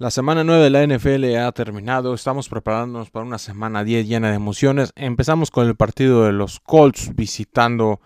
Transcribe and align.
La 0.00 0.10
semana 0.10 0.44
9 0.44 0.64
de 0.64 0.70
la 0.70 0.86
NFL 0.86 1.36
ha 1.36 1.52
terminado. 1.52 2.14
Estamos 2.14 2.48
preparándonos 2.48 3.10
para 3.10 3.26
una 3.26 3.36
semana 3.36 3.84
10 3.84 4.08
llena 4.08 4.30
de 4.30 4.36
emociones. 4.36 4.92
Empezamos 4.96 5.50
con 5.50 5.66
el 5.66 5.76
partido 5.76 6.24
de 6.24 6.32
los 6.32 6.58
Colts 6.58 7.14
visitando 7.14 8.00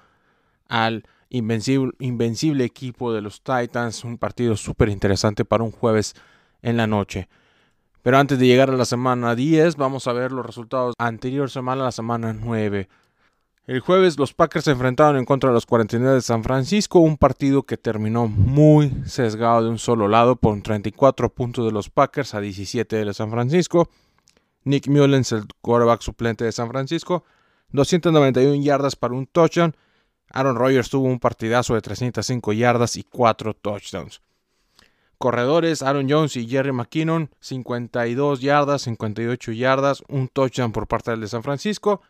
al 0.67 1.07
invencible, 1.29 2.65
equipo 2.65 3.13
de 3.13 3.21
los 3.21 3.43
Titans. 3.45 4.03
Un 4.03 4.19
partido 4.19 4.57
súper 4.57 4.89
interesante 4.89 5.45
para 5.45 5.63
un 5.63 5.71
jueves 5.71 6.15
en 6.63 6.77
la 6.79 6.89
noche. 6.89 7.29
Pero 8.03 8.19
antes 8.19 8.41
de 8.41 8.49
llegar 8.49 8.71
a 8.71 8.77
la 8.77 8.87
semana 8.87 9.37
10, 9.37 9.77
vamos 9.77 10.09
a 10.09 10.13
ver 10.13 10.33
los 10.33 10.45
resultados 10.45 10.97
anterior 10.99 11.49
semana, 11.49 11.85
la 11.85 11.93
semana 11.93 12.33
9. 12.33 12.89
El 13.67 13.81
jueves 13.81 14.19
los 14.19 14.35
Packers 14.35 14.67
se 14.67 14.73
enfrentaron 14.73 15.17
en 15.17 15.25
contra 15.25 15.49
de 15.49 15.55
los 15.55 15.65
49 15.65 16.17
de 16.17 16.21
San 16.21 16.45
Francisco, 16.45 16.99
un 16.99 17.17
partido 17.17 17.63
que 17.63 17.79
terminó 17.79 18.29
muy 18.29 18.93
sesgado 19.07 19.63
de 19.63 19.71
un 19.71 19.79
solo 19.79 20.07
lado 20.07 20.37
por 20.37 20.61
34 20.61 21.31
puntos 21.31 21.65
de 21.65 21.73
los 21.73 21.89
Packers 21.89 22.35
a 22.35 22.43
17 22.43 23.03
de 23.03 23.15
San 23.15 23.31
Francisco. 23.31 23.89
Nick 24.65 24.87
Mullens, 24.89 25.33
el 25.33 25.47
quarterback 25.63 26.03
suplente 26.03 26.45
de 26.45 26.53
San 26.53 26.69
Francisco, 26.69 27.25
291 27.71 28.63
yardas 28.63 28.97
para 28.97 29.15
un 29.15 29.27
touchdown. 29.27 29.75
Aaron 30.29 30.57
Rodgers 30.57 30.91
tuvo 30.91 31.07
un 31.07 31.19
partidazo 31.19 31.75
de 31.75 31.81
305 31.81 32.53
yardas 32.53 32.99
y 32.99 33.05
4 33.05 33.55
touchdowns. 33.55 34.21
Corredores, 35.17 35.81
Aaron 35.81 36.07
Jones 36.07 36.37
y 36.37 36.47
Jerry 36.47 36.73
McKinnon, 36.73 37.31
52 37.41 38.43
yardas, 38.43 38.83
58 38.83 39.53
yardas, 39.53 40.03
un 40.09 40.29
touchdown 40.29 40.71
por 40.71 40.87
parte 40.87 41.13
del 41.13 41.23
de 41.23 41.29
San 41.29 41.43
Francisco. 41.43 42.03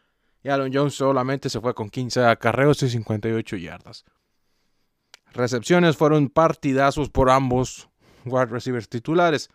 Y 0.44 0.50
Aaron 0.50 0.70
Jones 0.72 0.94
solamente 0.94 1.48
se 1.48 1.60
fue 1.60 1.74
con 1.74 1.88
15 1.88 2.24
acarreos 2.26 2.82
y 2.82 2.90
58 2.90 3.56
yardas. 3.56 4.04
Recepciones 5.32 5.96
fueron 5.96 6.28
partidazos 6.28 7.08
por 7.08 7.30
ambos 7.30 7.88
wide 8.26 8.46
receivers 8.46 8.88
titulares. 8.88 9.50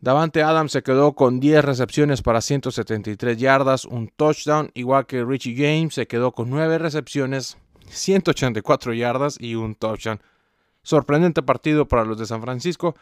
Davante 0.00 0.42
Adams 0.42 0.72
se 0.72 0.82
quedó 0.82 1.14
con 1.14 1.40
10 1.40 1.64
recepciones 1.64 2.20
para 2.20 2.40
173 2.40 3.38
yardas, 3.38 3.84
un 3.86 4.08
touchdown, 4.08 4.70
igual 4.74 5.06
que 5.06 5.24
Richie 5.24 5.56
James 5.56 5.94
se 5.94 6.06
quedó 6.06 6.32
con 6.32 6.50
9 6.50 6.78
recepciones, 6.78 7.56
184 7.88 8.92
yardas 8.92 9.36
y 9.40 9.54
un 9.54 9.74
touchdown. 9.74 10.20
Sorprendente 10.82 11.42
partido 11.42 11.88
para 11.88 12.04
los 12.04 12.18
de 12.18 12.26
San 12.26 12.42
Francisco. 12.42 12.94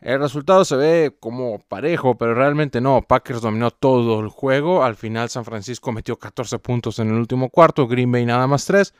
El 0.00 0.18
resultado 0.18 0.64
se 0.64 0.76
ve 0.76 1.16
como 1.20 1.58
parejo, 1.58 2.16
pero 2.16 2.34
realmente 2.34 2.80
no. 2.80 3.02
Packers 3.02 3.42
dominó 3.42 3.70
todo 3.70 4.20
el 4.20 4.28
juego. 4.28 4.82
Al 4.82 4.96
final 4.96 5.28
San 5.28 5.44
Francisco 5.44 5.92
metió 5.92 6.18
14 6.18 6.58
puntos 6.58 6.98
en 6.98 7.08
el 7.08 7.14
último 7.14 7.50
cuarto. 7.50 7.86
Green 7.86 8.10
Bay 8.10 8.24
nada 8.24 8.46
más 8.46 8.64
3. 8.64 8.94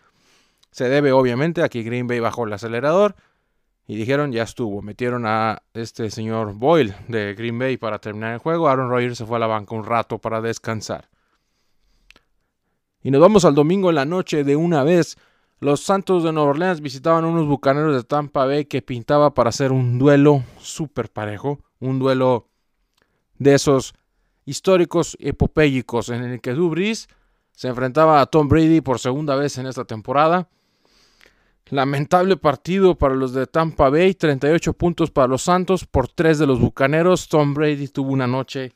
Se 0.71 0.89
debe 0.89 1.13
obviamente 1.13 1.63
a 1.63 1.71
que 1.71 1.83
Green 1.83 2.07
Bay 2.07 2.21
bajó 2.21 2.45
el 2.45 2.53
acelerador. 2.53 3.15
Y 3.87 3.97
dijeron 3.97 4.31
ya 4.31 4.43
estuvo. 4.43 4.83
Metieron 4.83 5.25
a 5.27 5.63
este 5.73 6.11
señor 6.11 6.53
Boyle 6.53 6.95
de 7.09 7.35
Green 7.35 7.59
Bay 7.59 7.79
para 7.79 7.99
terminar 7.99 8.35
el 8.35 8.39
juego. 8.39 8.69
Aaron 8.69 8.91
Rodgers 8.91 9.17
se 9.17 9.25
fue 9.25 9.37
a 9.37 9.41
la 9.41 9.47
banca 9.47 9.75
un 9.75 9.85
rato 9.85 10.19
para 10.19 10.43
descansar. 10.43 11.09
Y 13.03 13.11
nos 13.11 13.23
vamos 13.23 13.47
al 13.47 13.55
domingo 13.55 13.89
en 13.89 13.95
la 13.97 14.05
noche 14.05 14.45
de 14.45 14.55
una 14.55 14.85
vez. 14.85 15.17
Los 15.61 15.81
Santos 15.81 16.25
de 16.25 16.33
Nueva 16.33 16.51
Orleans 16.51 16.81
visitaban 16.81 17.27
unos 17.27 17.47
bucaneros 17.47 17.95
de 17.95 18.03
Tampa 18.03 18.47
Bay 18.47 18.65
que 18.65 18.81
pintaba 18.81 19.35
para 19.35 19.51
hacer 19.51 19.73
un 19.73 19.99
duelo 19.99 20.43
súper 20.59 21.11
parejo. 21.11 21.61
Un 21.81 21.99
duelo 21.99 22.49
de 23.39 23.55
esos 23.55 23.93
históricos 24.47 25.19
epopélicos 25.21 26.09
en 26.09 26.25
el 26.25 26.41
que 26.41 26.53
Drew 26.53 26.75
se 27.53 27.69
enfrentaba 27.69 28.23
a 28.23 28.27
Tom 28.27 28.49
Brady 28.49 28.81
por 28.81 28.99
segunda 28.99 29.37
vez 29.37 29.59
en 29.59 29.67
esta 29.67 29.85
temporada. 29.85 30.49
Lamentable 31.67 32.39
partido 32.39 32.97
para 32.97 33.15
los 33.15 33.35
de 33.35 33.47
Tampa 33.47 33.91
Bay, 33.91 34.15
38 34.15 34.73
puntos 34.73 35.11
para 35.11 35.29
los 35.29 35.43
Santos 35.43 35.85
por 35.85 36.09
3 36.09 36.39
de 36.39 36.47
los 36.47 36.59
Bucaneros. 36.59 37.29
Tom 37.29 37.53
Brady 37.53 37.89
tuvo 37.89 38.13
una 38.13 38.27
noche 38.27 38.73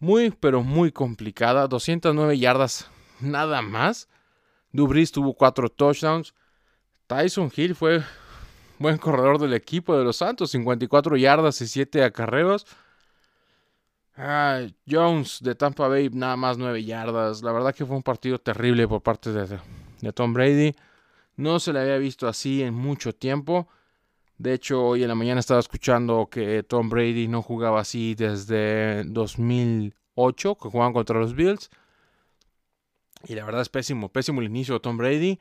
muy, 0.00 0.32
pero 0.32 0.64
muy 0.64 0.90
complicada, 0.90 1.68
209 1.68 2.36
yardas 2.38 2.90
nada 3.20 3.62
más. 3.62 4.08
Dubris 4.72 5.12
tuvo 5.12 5.34
4 5.34 5.68
touchdowns. 5.68 6.34
Tyson 7.06 7.50
Hill 7.54 7.74
fue 7.74 8.02
buen 8.78 8.98
corredor 8.98 9.38
del 9.38 9.54
equipo 9.54 9.96
de 9.96 10.04
los 10.04 10.16
Santos, 10.16 10.50
54 10.50 11.16
yardas 11.16 11.60
y 11.60 11.66
7 11.66 12.04
acarreos. 12.04 12.66
Ah, 14.16 14.60
Jones 14.88 15.38
de 15.40 15.54
Tampa 15.54 15.88
Bay, 15.88 16.10
nada 16.10 16.36
más 16.36 16.58
9 16.58 16.84
yardas. 16.84 17.42
La 17.42 17.52
verdad 17.52 17.74
que 17.74 17.86
fue 17.86 17.96
un 17.96 18.02
partido 18.02 18.38
terrible 18.38 18.86
por 18.86 19.02
parte 19.02 19.32
de, 19.32 19.58
de 20.00 20.12
Tom 20.12 20.32
Brady. 20.32 20.74
No 21.36 21.58
se 21.58 21.72
le 21.72 21.80
había 21.80 21.96
visto 21.98 22.28
así 22.28 22.62
en 22.62 22.74
mucho 22.74 23.14
tiempo. 23.14 23.68
De 24.36 24.54
hecho, 24.54 24.82
hoy 24.82 25.02
en 25.02 25.08
la 25.08 25.14
mañana 25.14 25.40
estaba 25.40 25.60
escuchando 25.60 26.28
que 26.30 26.62
Tom 26.62 26.88
Brady 26.88 27.28
no 27.28 27.42
jugaba 27.42 27.80
así 27.80 28.14
desde 28.14 29.04
2008, 29.04 30.54
que 30.56 30.68
jugaban 30.68 30.92
contra 30.92 31.18
los 31.18 31.34
Bills. 31.34 31.70
Y 33.26 33.34
la 33.34 33.44
verdad 33.44 33.62
es 33.62 33.68
pésimo, 33.68 34.08
pésimo 34.08 34.40
el 34.40 34.46
inicio 34.46 34.74
de 34.74 34.80
Tom 34.80 34.96
Brady 34.96 35.38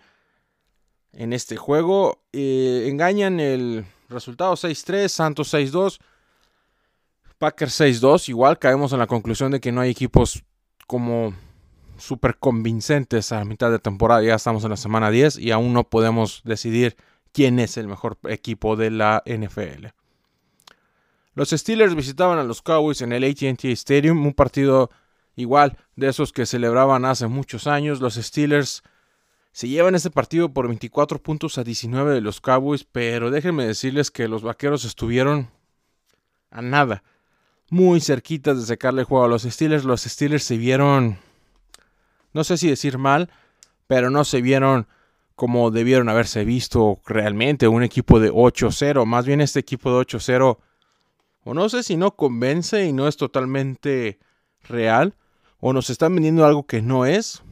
en 1.13 1.33
este 1.33 1.57
juego. 1.57 2.21
Eh, 2.33 2.87
engañan 2.89 3.39
el 3.39 3.85
resultado 4.09 4.53
6-3, 4.53 5.07
Santos 5.07 5.53
6-2, 5.53 5.99
Packers 7.37 7.79
6-2. 7.79 8.29
Igual 8.29 8.59
caemos 8.59 8.93
en 8.93 8.99
la 8.99 9.07
conclusión 9.07 9.51
de 9.51 9.59
que 9.59 9.71
no 9.71 9.81
hay 9.81 9.91
equipos 9.91 10.43
como 10.87 11.33
súper 11.97 12.37
convincentes 12.37 13.31
a 13.31 13.37
la 13.37 13.45
mitad 13.45 13.71
de 13.71 13.79
temporada. 13.79 14.23
Ya 14.23 14.35
estamos 14.35 14.63
en 14.63 14.71
la 14.71 14.77
semana 14.77 15.11
10 15.11 15.37
y 15.37 15.51
aún 15.51 15.73
no 15.73 15.83
podemos 15.83 16.41
decidir 16.43 16.95
quién 17.31 17.59
es 17.59 17.77
el 17.77 17.87
mejor 17.87 18.17
equipo 18.27 18.75
de 18.75 18.91
la 18.91 19.23
NFL. 19.25 19.87
Los 21.35 21.51
Steelers 21.51 21.95
visitaban 21.95 22.39
a 22.39 22.43
los 22.43 22.61
Cowboys 22.61 23.01
en 23.01 23.13
el 23.13 23.23
ATT 23.23 23.65
Stadium, 23.65 24.25
un 24.25 24.33
partido 24.33 24.89
igual 25.35 25.77
de 25.95 26.09
esos 26.09 26.31
que 26.33 26.45
celebraban 26.45 27.05
hace 27.05 27.27
muchos 27.27 27.67
años. 27.67 28.01
Los 28.01 28.15
Steelers 28.15 28.83
se 29.51 29.67
llevan 29.67 29.95
este 29.95 30.11
partido 30.11 30.53
por 30.53 30.67
24 30.67 31.21
puntos 31.21 31.57
a 31.57 31.63
19 31.63 32.13
de 32.13 32.21
los 32.21 32.41
Cowboys, 32.41 32.83
pero 32.83 33.31
déjenme 33.31 33.65
decirles 33.65 34.11
que 34.11 34.27
los 34.27 34.43
Vaqueros 34.43 34.85
estuvieron 34.85 35.49
a 36.51 36.61
nada, 36.61 37.03
muy 37.69 37.99
cerquitas 37.99 38.57
de 38.59 38.65
sacarle 38.65 39.03
juego 39.03 39.25
a 39.25 39.27
los 39.27 39.43
Steelers. 39.43 39.85
Los 39.85 40.01
Steelers 40.03 40.43
se 40.43 40.57
vieron, 40.57 41.17
no 42.33 42.43
sé 42.43 42.57
si 42.57 42.69
decir 42.69 42.97
mal, 42.97 43.29
pero 43.87 44.09
no 44.09 44.23
se 44.23 44.41
vieron 44.41 44.87
como 45.35 45.71
debieron 45.71 46.09
haberse 46.09 46.43
visto 46.43 46.99
realmente 47.05 47.67
un 47.67 47.81
equipo 47.81 48.19
de 48.19 48.31
8-0. 48.31 49.05
Más 49.05 49.25
bien 49.25 49.41
este 49.41 49.59
equipo 49.59 49.89
de 49.89 50.05
8-0, 50.05 50.57
o 51.45 51.53
no 51.53 51.69
sé 51.69 51.83
si 51.83 51.95
no 51.95 52.15
convence 52.15 52.85
y 52.85 52.91
no 52.91 53.07
es 53.07 53.15
totalmente 53.15 54.19
real, 54.69 55.13
o 55.59 55.73
nos 55.73 55.89
están 55.89 56.15
vendiendo 56.15 56.45
algo 56.45 56.65
que 56.65 56.81
no 56.81 57.05
es. 57.05 57.43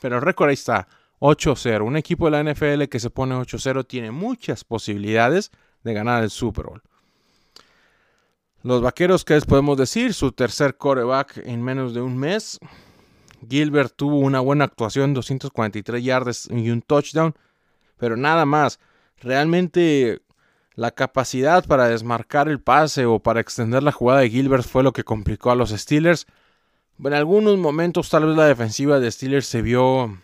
Pero 0.00 0.16
el 0.16 0.22
récord 0.22 0.48
ahí 0.48 0.54
está, 0.54 0.88
8-0. 1.20 1.86
Un 1.86 1.96
equipo 1.96 2.28
de 2.28 2.42
la 2.42 2.52
NFL 2.52 2.84
que 2.84 2.98
se 2.98 3.10
pone 3.10 3.36
8-0 3.36 3.86
tiene 3.86 4.10
muchas 4.10 4.64
posibilidades 4.64 5.52
de 5.84 5.94
ganar 5.94 6.24
el 6.24 6.30
Super 6.30 6.66
Bowl. 6.66 6.82
Los 8.64 8.80
vaqueros, 8.80 9.24
¿qué 9.24 9.34
les 9.34 9.44
podemos 9.44 9.76
decir? 9.76 10.14
Su 10.14 10.32
tercer 10.32 10.76
coreback 10.76 11.38
en 11.44 11.62
menos 11.62 11.94
de 11.94 12.00
un 12.00 12.16
mes. 12.16 12.58
Gilbert 13.48 13.94
tuvo 13.96 14.18
una 14.18 14.40
buena 14.40 14.64
actuación, 14.64 15.14
243 15.14 16.02
yardas 16.02 16.48
y 16.50 16.70
un 16.70 16.82
touchdown, 16.82 17.34
pero 17.96 18.16
nada 18.16 18.46
más. 18.46 18.78
Realmente 19.18 20.22
la 20.74 20.90
capacidad 20.90 21.64
para 21.66 21.88
desmarcar 21.88 22.48
el 22.48 22.60
pase 22.60 23.06
o 23.06 23.18
para 23.18 23.40
extender 23.40 23.82
la 23.82 23.92
jugada 23.92 24.20
de 24.20 24.30
Gilbert 24.30 24.64
fue 24.64 24.82
lo 24.82 24.92
que 24.92 25.04
complicó 25.04 25.50
a 25.50 25.54
los 25.54 25.70
Steelers. 25.70 26.26
En 27.02 27.12
algunos 27.14 27.58
momentos 27.58 28.08
tal 28.08 28.26
vez 28.26 28.36
la 28.36 28.46
defensiva 28.46 28.98
de 28.98 29.10
Steelers 29.10 29.46
se 29.46 29.62
vio 29.62 30.18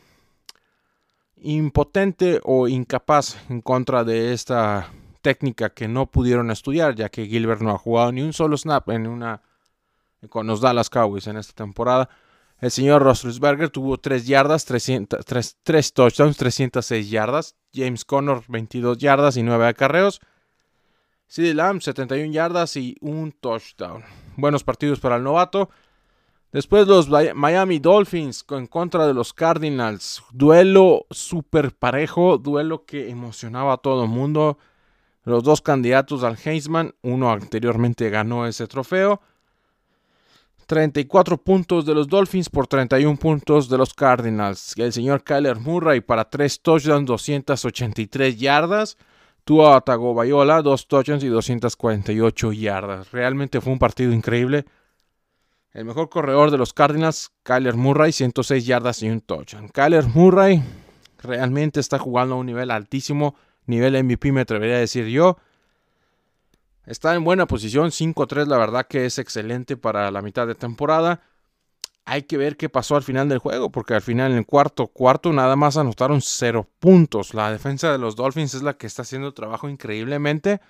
impotente 1.36 2.40
o 2.44 2.68
incapaz 2.68 3.36
en 3.48 3.60
contra 3.60 4.04
de 4.04 4.32
esta 4.32 4.90
técnica 5.22 5.70
que 5.70 5.88
no 5.88 6.06
pudieron 6.06 6.50
estudiar, 6.50 6.94
ya 6.94 7.08
que 7.08 7.26
Gilbert 7.26 7.60
no 7.60 7.70
ha 7.70 7.78
jugado 7.78 8.12
ni 8.12 8.22
un 8.22 8.32
solo 8.32 8.56
snap 8.56 8.88
en 8.90 9.06
una 9.06 9.42
con 10.30 10.46
los 10.46 10.60
Dallas 10.60 10.90
Cowboys 10.90 11.26
en 11.26 11.36
esta 11.36 11.52
temporada. 11.52 12.08
El 12.60 12.72
señor 12.72 13.02
Roethlisberger 13.02 13.70
tuvo 13.70 13.98
3 13.98 14.26
yardas, 14.26 14.64
300, 14.64 15.24
3, 15.24 15.56
3 15.62 15.92
touchdowns, 15.92 16.36
306 16.36 17.08
yardas. 17.08 17.54
James 17.72 18.04
Conner 18.04 18.42
22 18.48 18.98
yardas 18.98 19.36
y 19.36 19.44
9 19.44 19.68
acarreos. 19.68 20.20
CeeDee 21.28 21.54
Lamb 21.54 21.80
71 21.80 22.32
yardas 22.32 22.76
y 22.76 22.96
un 23.00 23.32
touchdown. 23.32 24.02
Buenos 24.36 24.64
partidos 24.64 24.98
para 24.98 25.16
el 25.16 25.22
novato. 25.22 25.68
Después 26.52 26.88
los 26.88 27.08
Miami 27.34 27.78
Dolphins 27.78 28.44
en 28.50 28.66
contra 28.66 29.06
de 29.06 29.12
los 29.12 29.34
Cardinals. 29.34 30.22
Duelo 30.32 31.04
súper 31.10 31.74
parejo, 31.74 32.38
duelo 32.38 32.86
que 32.86 33.10
emocionaba 33.10 33.74
a 33.74 33.76
todo 33.76 34.04
el 34.04 34.08
mundo. 34.08 34.58
Los 35.24 35.44
dos 35.44 35.60
candidatos 35.60 36.24
al 36.24 36.38
Heisman, 36.42 36.94
uno 37.02 37.30
anteriormente 37.30 38.08
ganó 38.08 38.46
ese 38.46 38.66
trofeo. 38.66 39.20
34 40.66 41.36
puntos 41.36 41.84
de 41.84 41.94
los 41.94 42.08
Dolphins 42.08 42.48
por 42.48 42.66
31 42.66 43.18
puntos 43.18 43.68
de 43.68 43.76
los 43.76 43.92
Cardinals. 43.92 44.72
El 44.78 44.94
señor 44.94 45.22
Kyler 45.22 45.56
Murray 45.56 46.00
para 46.00 46.28
3 46.28 46.62
touchdowns, 46.62 47.06
283 47.06 48.38
yardas. 48.38 48.96
Tua 49.48 49.80
Tagovailoa, 49.80 50.60
2 50.60 50.88
touchdowns 50.88 51.24
y 51.24 51.28
248 51.28 52.52
yardas. 52.52 53.10
Realmente 53.12 53.62
fue 53.62 53.72
un 53.72 53.78
partido 53.78 54.12
increíble. 54.12 54.66
El 55.72 55.86
mejor 55.86 56.10
corredor 56.10 56.50
de 56.50 56.58
los 56.58 56.74
Cardinals, 56.74 57.32
Kyler 57.44 57.74
Murray, 57.74 58.12
106 58.12 58.66
yardas 58.66 59.02
y 59.02 59.08
un 59.08 59.22
touchdown. 59.22 59.70
Kyler 59.70 60.04
Murray 60.04 60.62
realmente 61.22 61.80
está 61.80 61.98
jugando 61.98 62.34
a 62.34 62.36
un 62.36 62.44
nivel 62.44 62.70
altísimo, 62.70 63.36
nivel 63.64 64.04
MVP 64.04 64.32
me 64.32 64.42
atrevería 64.42 64.76
a 64.76 64.80
decir 64.80 65.06
yo. 65.06 65.38
Está 66.84 67.14
en 67.14 67.24
buena 67.24 67.46
posición, 67.46 67.88
5-3 67.88 68.48
la 68.48 68.58
verdad 68.58 68.86
que 68.86 69.06
es 69.06 69.18
excelente 69.18 69.78
para 69.78 70.10
la 70.10 70.20
mitad 70.20 70.46
de 70.46 70.56
temporada. 70.56 71.22
Hay 72.10 72.22
que 72.22 72.38
ver 72.38 72.56
qué 72.56 72.70
pasó 72.70 72.96
al 72.96 73.02
final 73.02 73.28
del 73.28 73.36
juego, 73.36 73.70
porque 73.70 73.92
al 73.92 74.00
final 74.00 74.32
en 74.32 74.38
el 74.38 74.46
cuarto 74.46 74.86
cuarto 74.86 75.30
nada 75.30 75.56
más 75.56 75.76
anotaron 75.76 76.22
0 76.22 76.66
puntos. 76.78 77.34
La 77.34 77.52
defensa 77.52 77.92
de 77.92 77.98
los 77.98 78.16
Dolphins 78.16 78.54
es 78.54 78.62
la 78.62 78.78
que 78.78 78.86
está 78.86 79.02
haciendo 79.02 79.34
trabajo 79.34 79.68
increíblemente. 79.68 80.62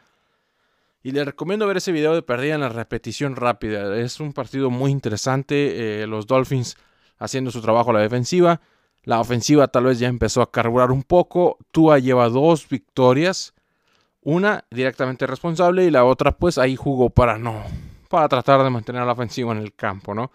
Y 1.01 1.13
les 1.13 1.25
recomiendo 1.25 1.69
ver 1.69 1.77
ese 1.77 1.93
video 1.93 2.13
de 2.17 2.23
perdida 2.23 2.57
en 2.57 2.61
la 2.63 2.71
repetición 2.71 3.37
rápida. 3.37 3.97
Es 4.01 4.19
un 4.19 4.33
partido 4.33 4.69
muy 4.69 4.91
interesante. 4.91 6.03
Eh, 6.03 6.09
los 6.09 6.27
Dolphins 6.27 6.77
haciendo 7.19 7.53
su 7.53 7.63
trabajo 7.63 7.91
a 7.91 7.95
la 7.95 8.01
defensiva. 8.01 8.61
La 9.05 9.21
ofensiva 9.21 9.69
tal 9.69 9.85
vez 9.85 10.01
ya 10.01 10.09
empezó 10.09 10.43
a 10.43 10.51
carburar 10.51 10.91
un 10.91 11.05
poco. 11.05 11.57
Tua 11.71 12.01
lleva 12.01 12.29
dos 12.31 12.69
victorias. 12.69 13.55
Una 14.23 14.65
directamente 14.73 15.25
responsable 15.25 15.85
y 15.85 15.93
la 15.93 16.05
otra 16.05 16.33
pues 16.33 16.59
ahí 16.59 16.75
jugó 16.75 17.11
para 17.11 17.39
no, 17.39 17.63
para 18.09 18.29
tratar 18.29 18.65
de 18.65 18.71
mantener 18.71 19.05
la 19.05 19.13
ofensiva 19.13 19.53
en 19.53 19.59
el 19.59 19.73
campo, 19.73 20.17
¿no? 20.17 20.33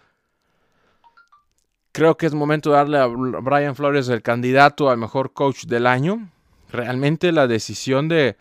Creo 1.94 2.16
que 2.16 2.26
es 2.26 2.34
momento 2.34 2.70
de 2.70 2.76
darle 2.76 2.98
a 2.98 3.06
Brian 3.06 3.76
Flores 3.76 4.08
el 4.08 4.20
candidato 4.20 4.90
al 4.90 4.98
mejor 4.98 5.32
coach 5.32 5.66
del 5.66 5.86
año. 5.86 6.28
Realmente 6.68 7.30
la 7.30 7.46
decisión 7.46 8.08
de 8.08 8.36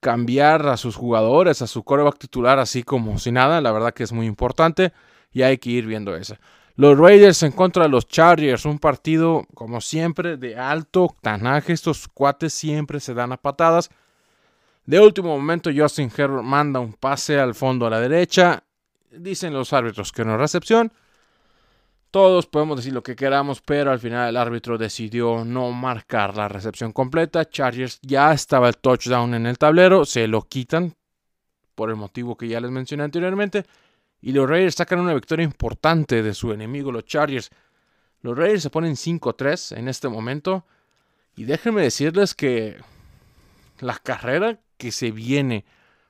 cambiar 0.00 0.68
a 0.68 0.76
sus 0.76 0.94
jugadores, 0.94 1.62
a 1.62 1.66
su 1.66 1.82
coreback 1.82 2.18
titular, 2.18 2.58
así 2.58 2.82
como 2.82 3.18
si 3.18 3.32
nada, 3.32 3.62
la 3.62 3.72
verdad 3.72 3.94
que 3.94 4.02
es 4.02 4.12
muy 4.12 4.26
importante 4.26 4.92
y 5.32 5.40
hay 5.40 5.56
que 5.56 5.70
ir 5.70 5.86
viendo 5.86 6.14
eso. 6.14 6.36
Los 6.76 6.98
Raiders 6.98 7.42
en 7.42 7.52
contra 7.52 7.84
de 7.84 7.88
los 7.88 8.06
Chargers, 8.06 8.66
un 8.66 8.78
partido 8.78 9.46
como 9.54 9.80
siempre 9.80 10.36
de 10.36 10.58
alto 10.58 11.04
octanaje. 11.04 11.72
Estos 11.72 12.06
cuates 12.06 12.52
siempre 12.52 13.00
se 13.00 13.14
dan 13.14 13.32
a 13.32 13.38
patadas. 13.38 13.88
De 14.84 15.00
último 15.00 15.34
momento, 15.34 15.70
Justin 15.74 16.12
Herbert 16.14 16.44
manda 16.44 16.80
un 16.80 16.92
pase 16.92 17.40
al 17.40 17.54
fondo 17.54 17.86
a 17.86 17.90
la 17.90 18.00
derecha. 18.00 18.62
Dicen 19.10 19.54
los 19.54 19.72
árbitros 19.72 20.12
que 20.12 20.26
no 20.26 20.36
recepción. 20.36 20.92
Todos 22.14 22.46
podemos 22.46 22.76
decir 22.76 22.92
lo 22.92 23.02
que 23.02 23.16
queramos, 23.16 23.60
pero 23.60 23.90
al 23.90 23.98
final 23.98 24.28
el 24.28 24.36
árbitro 24.36 24.78
decidió 24.78 25.44
no 25.44 25.72
marcar 25.72 26.36
la 26.36 26.46
recepción 26.46 26.92
completa. 26.92 27.44
Chargers 27.44 27.98
ya 28.02 28.32
estaba 28.32 28.68
el 28.68 28.76
touchdown 28.76 29.34
en 29.34 29.46
el 29.46 29.58
tablero, 29.58 30.04
se 30.04 30.28
lo 30.28 30.42
quitan 30.42 30.94
por 31.74 31.90
el 31.90 31.96
motivo 31.96 32.36
que 32.36 32.46
ya 32.46 32.60
les 32.60 32.70
mencioné 32.70 33.02
anteriormente. 33.02 33.64
Y 34.20 34.30
los 34.30 34.48
Raiders 34.48 34.76
sacan 34.76 35.00
una 35.00 35.12
victoria 35.12 35.42
importante 35.42 36.22
de 36.22 36.34
su 36.34 36.52
enemigo, 36.52 36.92
los 36.92 37.04
Chargers. 37.04 37.50
Los 38.20 38.38
Raiders 38.38 38.62
se 38.62 38.70
ponen 38.70 38.92
5-3 38.92 39.76
en 39.76 39.88
este 39.88 40.08
momento. 40.08 40.64
Y 41.34 41.46
déjenme 41.46 41.82
decirles 41.82 42.36
que 42.36 42.76
la 43.80 43.98
carrera 43.98 44.60
que 44.76 44.92
se 44.92 45.10
viene 45.10 45.64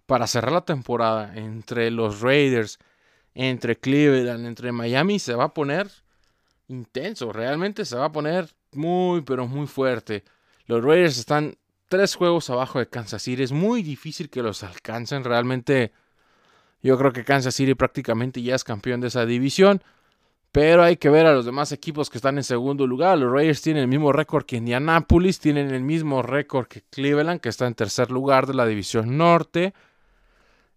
para 0.05 0.27
cerrar 0.27 0.53
la 0.53 0.67
temporada 0.67 1.35
entre 1.35 1.91
los 1.91 2.21
Raiders, 2.21 2.79
entre 3.35 3.77
Cleveland, 3.77 4.47
entre 4.47 4.73
Miami, 4.73 5.19
se 5.19 5.35
va 5.35 5.45
a 5.45 5.55
poner 5.55 5.91
intenso. 6.69 7.33
Realmente 7.33 7.85
se 7.85 7.97
va 7.97 8.07
a 8.07 8.13
poner 8.13 8.49
muy, 8.73 9.23
pero 9.23 9.47
muy 9.47 9.67
fuerte. 9.67 10.25
Los 10.67 10.83
Raiders 10.83 11.19
están 11.19 11.57
tres 11.89 12.15
juegos 12.15 12.49
abajo 12.51 12.79
de 12.79 12.89
Kansas 12.89 13.23
City. 13.23 13.43
Es 13.43 13.53
muy 13.53 13.83
difícil 13.83 14.31
que 14.31 14.43
los 14.43 14.63
alcancen. 14.63 15.25
Realmente 15.25 15.93
yo 16.83 16.97
creo 16.99 17.13
que 17.13 17.25
Kansas 17.25 17.55
City 17.55 17.75
prácticamente 17.75 18.43
ya 18.43 18.55
es 18.55 18.65
campeón 18.65 19.01
de 19.01 19.09
esa 19.09 19.27
división. 19.27 19.83
Pero 20.53 20.85
hay 20.85 20.97
que 20.97 21.11
ver 21.11 21.27
a 21.27 21.33
los 21.33 21.45
demás 21.45 21.73
equipos 21.73 22.09
que 22.09 22.19
están 22.19 22.39
en 22.39 22.45
segundo 22.45 22.87
lugar. 22.87 23.19
Los 23.19 23.33
Raiders 23.33 23.61
tienen 23.61 23.83
el 23.83 23.89
mismo 23.89 24.13
récord 24.13 24.45
que 24.45 24.57
Indianapolis, 24.57 25.41
tienen 25.41 25.75
el 25.75 25.83
mismo 25.83 26.23
récord 26.23 26.69
que 26.69 26.83
Cleveland, 26.91 27.41
que 27.41 27.49
está 27.49 27.67
en 27.67 27.75
tercer 27.75 28.13
lugar 28.13 28.47
de 28.47 28.55
la 28.55 28.65
división 28.65 29.19
norte. 29.19 29.75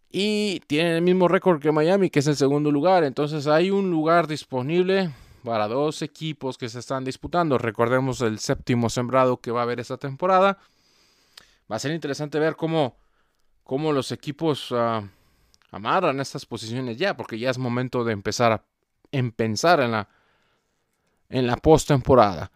Y 0.10 0.62
tienen 0.68 0.94
el 0.94 1.02
mismo 1.02 1.28
récord 1.28 1.62
que 1.62 1.72
Miami, 1.72 2.10
que 2.10 2.20
es 2.20 2.28
el 2.28 2.36
segundo 2.36 2.72
lugar. 2.72 3.04
Entonces 3.04 3.48
hay 3.48 3.72
un 3.72 3.92
lugar 3.92 4.28
disponible 4.28 5.12
para 5.44 5.68
dos 5.68 6.02
equipos 6.02 6.58
que 6.58 6.70
se 6.70 6.80
están 6.80 7.04
disputando. 7.04 7.58
Recordemos 7.58 8.22
el 8.22 8.40
séptimo 8.40 8.90
sembrado 8.90 9.38
que 9.38 9.52
va 9.52 9.62
a 9.62 9.64
haber 9.64 9.80
esta 9.80 9.98
temporada. 9.98 10.58
Va 11.70 11.76
a 11.76 11.80
ser 11.80 11.92
interesante 11.92 12.40
ver 12.40 12.56
cómo, 12.56 12.96
cómo 13.64 13.92
los 13.92 14.12
equipos 14.12 14.72
uh, 14.72 15.06
amarran 15.72 16.20
estas 16.20 16.46
posiciones 16.46 16.98
ya, 16.98 17.16
porque 17.18 17.38
ya 17.38 17.50
es 17.50 17.58
momento 17.58 18.04
de 18.04 18.14
empezar 18.14 18.52
a 18.52 18.64
en 19.12 19.32
pensar 19.32 19.80
en 19.80 19.92
la, 19.92 20.10
en 21.30 21.48
la 21.48 21.58
postemporada. 21.58 22.52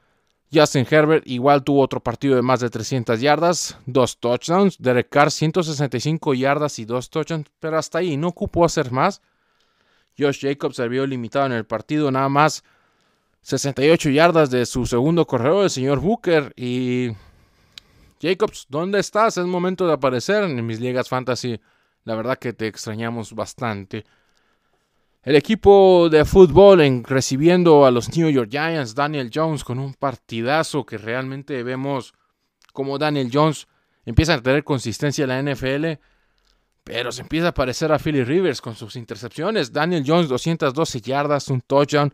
Justin 0.54 0.86
Herbert 0.90 1.26
igual 1.28 1.64
tuvo 1.64 1.82
otro 1.82 2.02
partido 2.02 2.36
de 2.36 2.42
más 2.42 2.60
de 2.60 2.70
300 2.70 3.22
yardas, 3.22 3.78
dos 3.86 4.20
touchdowns. 4.20 4.78
Derek 4.78 5.08
Carr 5.10 5.32
165 5.32 6.34
yardas 6.34 6.78
y 6.80 6.86
dos 6.86 7.10
touchdowns, 7.10 7.48
pero 7.60 7.78
hasta 7.78 8.00
ahí 8.00 8.18
no 8.18 8.28
ocupó 8.28 8.66
hacer 8.66 8.92
más. 8.92 9.22
Josh 10.20 10.42
Jacobs 10.42 10.76
se 10.76 10.88
vio 10.90 11.08
limitado 11.08 11.46
en 11.46 11.54
el 11.54 11.66
partido, 11.66 12.12
nada 12.12 12.28
más 12.28 12.64
68 13.44 14.10
yardas 14.10 14.52
de 14.52 14.66
su 14.66 14.86
segundo 14.86 15.26
corredor, 15.26 15.64
el 15.64 15.70
señor 15.70 16.00
Booker. 16.02 16.54
Y 16.58 17.12
Jacobs, 18.22 18.66
¿dónde 18.68 19.00
estás? 19.00 19.38
Es 19.38 19.46
momento 19.46 19.88
de 19.88 19.94
aparecer 19.94 20.44
en 20.44 20.66
mis 20.66 20.80
ligas 20.80 21.08
fantasy. 21.08 21.60
La 22.04 22.16
verdad 22.16 22.38
que 22.38 22.52
te 22.52 22.68
extrañamos 22.68 23.34
bastante. 23.34 24.06
El 25.24 25.36
equipo 25.36 26.10
de 26.10 26.26
fútbol 26.26 26.82
en, 26.82 27.04
recibiendo 27.04 27.86
a 27.86 27.92
los 27.92 28.18
New 28.18 28.28
York 28.28 28.50
Giants, 28.50 28.96
Daniel 28.96 29.30
Jones, 29.32 29.64
con 29.64 29.78
un 29.78 29.94
partidazo 29.94 30.84
que 30.84 30.98
realmente 30.98 31.62
vemos 31.62 32.16
como 32.74 32.98
Daniel 32.98 33.30
Jones 33.32 33.68
empieza 34.04 34.34
a 34.34 34.42
tener 34.42 34.64
consistencia 34.64 35.26
en 35.26 35.30
la 35.30 35.54
NFL, 35.54 36.02
pero 36.84 37.12
se 37.12 37.22
empieza 37.22 37.50
a 37.50 37.54
parecer 37.54 37.92
a 37.92 38.00
Philly 38.00 38.24
Rivers 38.24 38.62
con 38.62 38.74
sus 38.74 38.96
intercepciones. 38.96 39.72
Daniel 39.72 40.04
Jones, 40.04 40.28
212 40.28 41.02
yardas, 41.02 41.50
un 41.50 41.62
touchdown. 41.62 42.12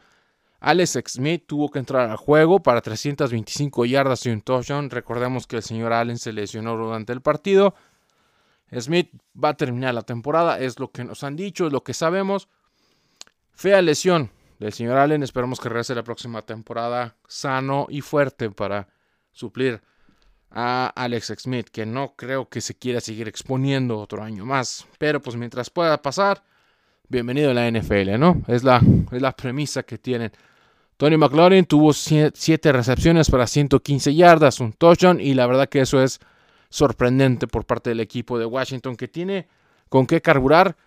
Alex 0.60 1.00
Smith 1.08 1.46
tuvo 1.48 1.70
que 1.70 1.80
entrar 1.80 2.10
al 2.10 2.18
juego 2.18 2.62
para 2.62 2.82
325 2.82 3.86
yardas 3.86 4.26
y 4.26 4.32
un 4.32 4.42
touchdown. 4.42 4.90
Recordemos 4.90 5.48
que 5.48 5.56
el 5.56 5.64
señor 5.64 5.94
Allen 5.94 6.18
se 6.18 6.34
lesionó 6.34 6.76
durante 6.76 7.14
el 7.14 7.22
partido. 7.22 7.74
Smith 8.78 9.12
va 9.42 9.50
a 9.50 9.54
terminar 9.54 9.94
la 9.94 10.02
temporada, 10.02 10.60
es 10.60 10.78
lo 10.78 10.92
que 10.92 11.06
nos 11.06 11.24
han 11.24 11.38
dicho, 11.38 11.68
es 11.68 11.72
lo 11.72 11.86
que 11.86 11.94
sabemos. 11.94 12.50
Fea 13.58 13.82
lesión 13.82 14.30
del 14.60 14.72
señor 14.72 15.00
Allen. 15.00 15.24
Esperamos 15.24 15.60
que 15.60 15.68
regrese 15.68 15.96
la 15.96 16.04
próxima 16.04 16.44
temporada 16.44 17.16
sano 17.28 17.88
y 17.90 18.02
fuerte 18.02 18.52
para 18.52 18.88
suplir 19.32 19.82
a 20.52 20.94
Alex 20.96 21.34
Smith, 21.40 21.70
que 21.72 21.84
no 21.88 22.14
creo 22.16 22.50
que 22.50 22.62
se 22.62 22.76
quiera 22.76 23.02
seguir 23.02 23.28
exponiendo 23.28 23.98
otro 23.98 24.22
año 24.22 24.46
más. 24.46 24.86
Pero 25.00 25.24
pues 25.24 25.36
mientras 25.38 25.72
pueda 25.72 26.00
pasar, 26.04 26.44
bienvenido 27.10 27.50
a 27.50 27.56
la 27.56 27.68
NFL, 27.68 28.20
¿no? 28.20 28.44
Es 28.48 28.64
la, 28.64 28.80
es 29.12 29.22
la 29.24 29.32
premisa 29.32 29.82
que 29.82 29.98
tienen. 29.98 30.32
Tony 30.96 31.18
McLaurin 31.18 31.66
tuvo 31.66 31.94
7 31.94 32.72
recepciones 32.72 33.32
para 33.32 33.48
115 33.48 34.14
yardas, 34.14 34.60
un 34.60 34.72
touchdown, 34.72 35.20
y 35.20 35.34
la 35.34 35.48
verdad 35.48 35.68
que 35.68 35.82
eso 35.82 36.04
es 36.04 36.20
sorprendente 36.70 37.48
por 37.48 37.66
parte 37.66 37.90
del 37.90 38.02
equipo 38.02 38.38
de 38.38 38.46
Washington, 38.46 38.96
que 38.96 39.08
tiene 39.08 39.48
con 39.90 40.06
qué 40.06 40.22
carburar 40.22 40.78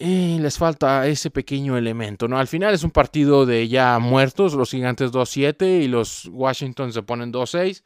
les 0.00 0.56
falta 0.56 1.06
ese 1.06 1.30
pequeño 1.30 1.76
elemento, 1.76 2.26
¿no? 2.26 2.38
Al 2.38 2.48
final 2.48 2.72
es 2.72 2.84
un 2.84 2.90
partido 2.90 3.44
de 3.44 3.68
ya 3.68 3.98
muertos, 3.98 4.54
los 4.54 4.70
gigantes 4.70 5.12
2-7 5.12 5.82
y 5.82 5.88
los 5.88 6.26
Washington 6.32 6.92
se 6.92 7.02
ponen 7.02 7.32
2-6. 7.32 7.82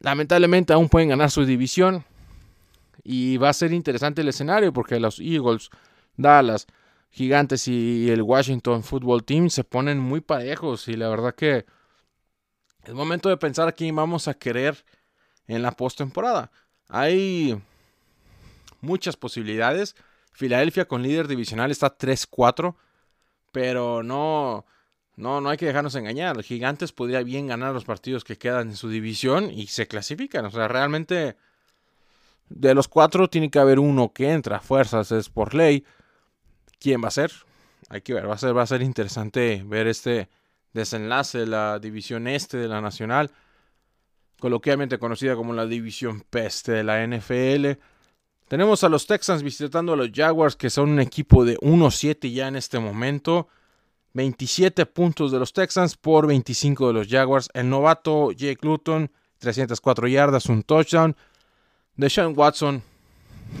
Lamentablemente 0.00 0.72
aún 0.72 0.88
pueden 0.88 1.10
ganar 1.10 1.30
su 1.30 1.44
división 1.44 2.04
y 3.04 3.36
va 3.36 3.50
a 3.50 3.52
ser 3.52 3.72
interesante 3.72 4.22
el 4.22 4.28
escenario 4.28 4.72
porque 4.72 4.98
los 4.98 5.20
Eagles, 5.20 5.70
Dallas, 6.16 6.66
Gigantes 7.10 7.68
y 7.68 8.10
el 8.10 8.22
Washington 8.22 8.82
Football 8.82 9.22
Team 9.22 9.50
se 9.50 9.64
ponen 9.64 10.00
muy 10.00 10.20
parejos 10.20 10.88
y 10.88 10.96
la 10.96 11.08
verdad 11.08 11.34
que 11.34 11.64
es 12.84 12.94
momento 12.94 13.28
de 13.28 13.36
pensar 13.36 13.68
a 13.68 13.72
quién 13.72 13.94
vamos 13.94 14.26
a 14.26 14.34
querer 14.34 14.84
en 15.46 15.62
la 15.62 15.72
postemporada. 15.72 16.50
Hay 16.88 17.60
muchas 18.80 19.16
posibilidades 19.16 19.94
Filadelfia 20.32 20.86
con 20.86 21.02
líder 21.02 21.28
divisional 21.28 21.70
está 21.70 21.96
3-4. 21.96 22.74
Pero 23.52 24.02
no, 24.02 24.64
no, 25.16 25.40
no 25.40 25.50
hay 25.50 25.58
que 25.58 25.66
dejarnos 25.66 25.94
engañar. 25.94 26.36
Los 26.36 26.46
gigantes 26.46 26.92
podría 26.92 27.22
bien 27.22 27.46
ganar 27.46 27.72
los 27.74 27.84
partidos 27.84 28.24
que 28.24 28.38
quedan 28.38 28.70
en 28.70 28.76
su 28.76 28.88
división 28.88 29.50
y 29.50 29.66
se 29.66 29.86
clasifican. 29.86 30.46
O 30.46 30.50
sea, 30.50 30.68
realmente 30.68 31.36
de 32.48 32.74
los 32.74 32.88
cuatro 32.88 33.28
tiene 33.28 33.50
que 33.50 33.58
haber 33.58 33.78
uno 33.78 34.12
que 34.12 34.30
entra 34.30 34.60
fuerzas, 34.60 35.12
es 35.12 35.28
por 35.28 35.54
ley. 35.54 35.84
¿Quién 36.78 37.02
va 37.02 37.08
a 37.08 37.12
ser? 37.12 37.32
Hay 37.88 38.00
que 38.00 38.14
ver, 38.14 38.28
va 38.28 38.34
a 38.34 38.38
ser, 38.38 38.56
va 38.56 38.62
a 38.62 38.66
ser 38.66 38.82
interesante 38.82 39.62
ver 39.66 39.86
este 39.86 40.28
desenlace 40.72 41.38
de 41.38 41.46
la 41.46 41.78
división 41.78 42.26
este 42.26 42.56
de 42.56 42.68
la 42.68 42.80
Nacional, 42.80 43.30
coloquialmente 44.40 44.98
conocida 44.98 45.36
como 45.36 45.52
la 45.52 45.66
división 45.66 46.22
peste 46.28 46.72
de 46.72 46.84
la 46.84 47.06
NFL. 47.06 47.78
Tenemos 48.52 48.84
a 48.84 48.90
los 48.90 49.06
Texans 49.06 49.42
visitando 49.42 49.94
a 49.94 49.96
los 49.96 50.10
Jaguars, 50.12 50.56
que 50.56 50.68
son 50.68 50.90
un 50.90 51.00
equipo 51.00 51.46
de 51.46 51.56
1-7 51.60 52.30
ya 52.30 52.48
en 52.48 52.56
este 52.56 52.78
momento. 52.78 53.48
27 54.12 54.84
puntos 54.84 55.32
de 55.32 55.38
los 55.38 55.54
Texans 55.54 55.96
por 55.96 56.26
25 56.26 56.88
de 56.88 56.92
los 56.92 57.08
Jaguars. 57.08 57.48
El 57.54 57.70
novato 57.70 58.30
Jake 58.30 58.58
Luton, 58.60 59.10
304 59.38 60.06
yardas, 60.06 60.44
un 60.50 60.64
touchdown. 60.64 61.16
Deshaun 61.96 62.34
Watson, 62.36 62.82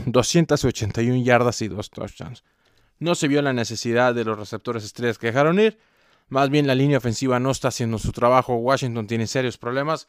281 0.04 1.24
yardas 1.24 1.62
y 1.62 1.68
dos 1.68 1.88
touchdowns. 1.88 2.44
No 2.98 3.14
se 3.14 3.28
vio 3.28 3.40
la 3.40 3.54
necesidad 3.54 4.14
de 4.14 4.26
los 4.26 4.38
receptores 4.38 4.84
estrellas 4.84 5.16
que 5.16 5.28
dejaron 5.28 5.58
ir. 5.58 5.78
Más 6.28 6.50
bien 6.50 6.66
la 6.66 6.74
línea 6.74 6.98
ofensiva 6.98 7.40
no 7.40 7.50
está 7.50 7.68
haciendo 7.68 7.98
su 7.98 8.12
trabajo. 8.12 8.56
Washington 8.56 9.06
tiene 9.06 9.26
serios 9.26 9.56
problemas. 9.56 10.06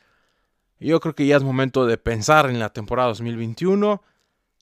Yo 0.81 0.99
creo 0.99 1.15
que 1.15 1.25
ya 1.25 1.37
es 1.37 1.43
momento 1.43 1.85
de 1.85 1.97
pensar 1.97 2.49
en 2.49 2.59
la 2.59 2.73
temporada 2.73 3.07
2021. 3.07 4.03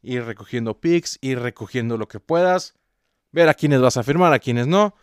Ir 0.01 0.25
recogiendo 0.25 0.79
picks, 0.79 1.17
ir 1.21 1.39
recogiendo 1.39 1.97
lo 1.97 2.07
que 2.07 2.19
puedas. 2.19 2.73
Ver 3.31 3.49
a 3.49 3.53
quienes 3.53 3.81
vas 3.81 3.97
a 3.97 4.03
firmar, 4.03 4.33
a 4.33 4.39
quienes 4.39 4.67
no. 4.67 4.95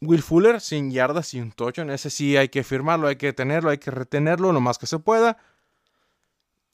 Will 0.00 0.22
Fuller 0.22 0.60
sin 0.60 0.90
yardas 0.90 1.34
un 1.34 1.52
touchdown. 1.52 1.90
Ese 1.90 2.10
sí 2.10 2.36
hay 2.36 2.48
que 2.48 2.64
firmarlo, 2.64 3.06
hay 3.06 3.16
que 3.16 3.32
tenerlo, 3.32 3.70
hay 3.70 3.78
que 3.78 3.90
retenerlo 3.90 4.52
lo 4.52 4.60
más 4.60 4.78
que 4.78 4.86
se 4.86 4.98
pueda. 4.98 5.38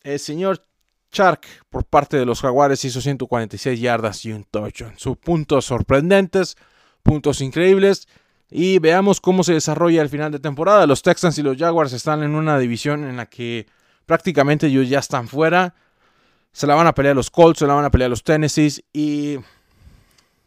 El 0.02 0.18
señor 0.18 0.64
Chark 1.10 1.46
por 1.68 1.84
parte 1.84 2.16
de 2.16 2.24
los 2.24 2.40
Jaguares 2.40 2.84
hizo 2.84 3.00
146 3.00 3.80
yardas 3.80 4.24
y 4.24 4.32
un 4.32 4.44
touchdown. 4.44 4.94
Sus 4.96 5.18
puntos 5.18 5.66
sorprendentes, 5.66 6.56
puntos 7.02 7.40
increíbles. 7.40 8.08
Y 8.50 8.78
veamos 8.78 9.20
cómo 9.20 9.44
se 9.44 9.52
desarrolla 9.52 10.00
el 10.00 10.08
final 10.08 10.32
de 10.32 10.38
temporada. 10.38 10.86
Los 10.86 11.02
Texans 11.02 11.36
y 11.38 11.42
los 11.42 11.58
Jaguars 11.58 11.92
están 11.92 12.22
en 12.22 12.34
una 12.34 12.58
división 12.58 13.04
en 13.04 13.18
la 13.18 13.26
que 13.26 13.66
prácticamente 14.06 14.68
ellos 14.68 14.88
ya 14.88 15.00
están 15.00 15.28
fuera. 15.28 15.74
Se 16.52 16.66
la 16.66 16.74
van 16.74 16.86
a 16.86 16.94
pelear 16.94 17.14
los 17.14 17.30
Colts, 17.30 17.60
se 17.60 17.66
la 17.66 17.74
van 17.74 17.84
a 17.84 17.90
pelear 17.90 18.10
los 18.10 18.22
Tennessee. 18.22 18.84
Y 18.92 19.34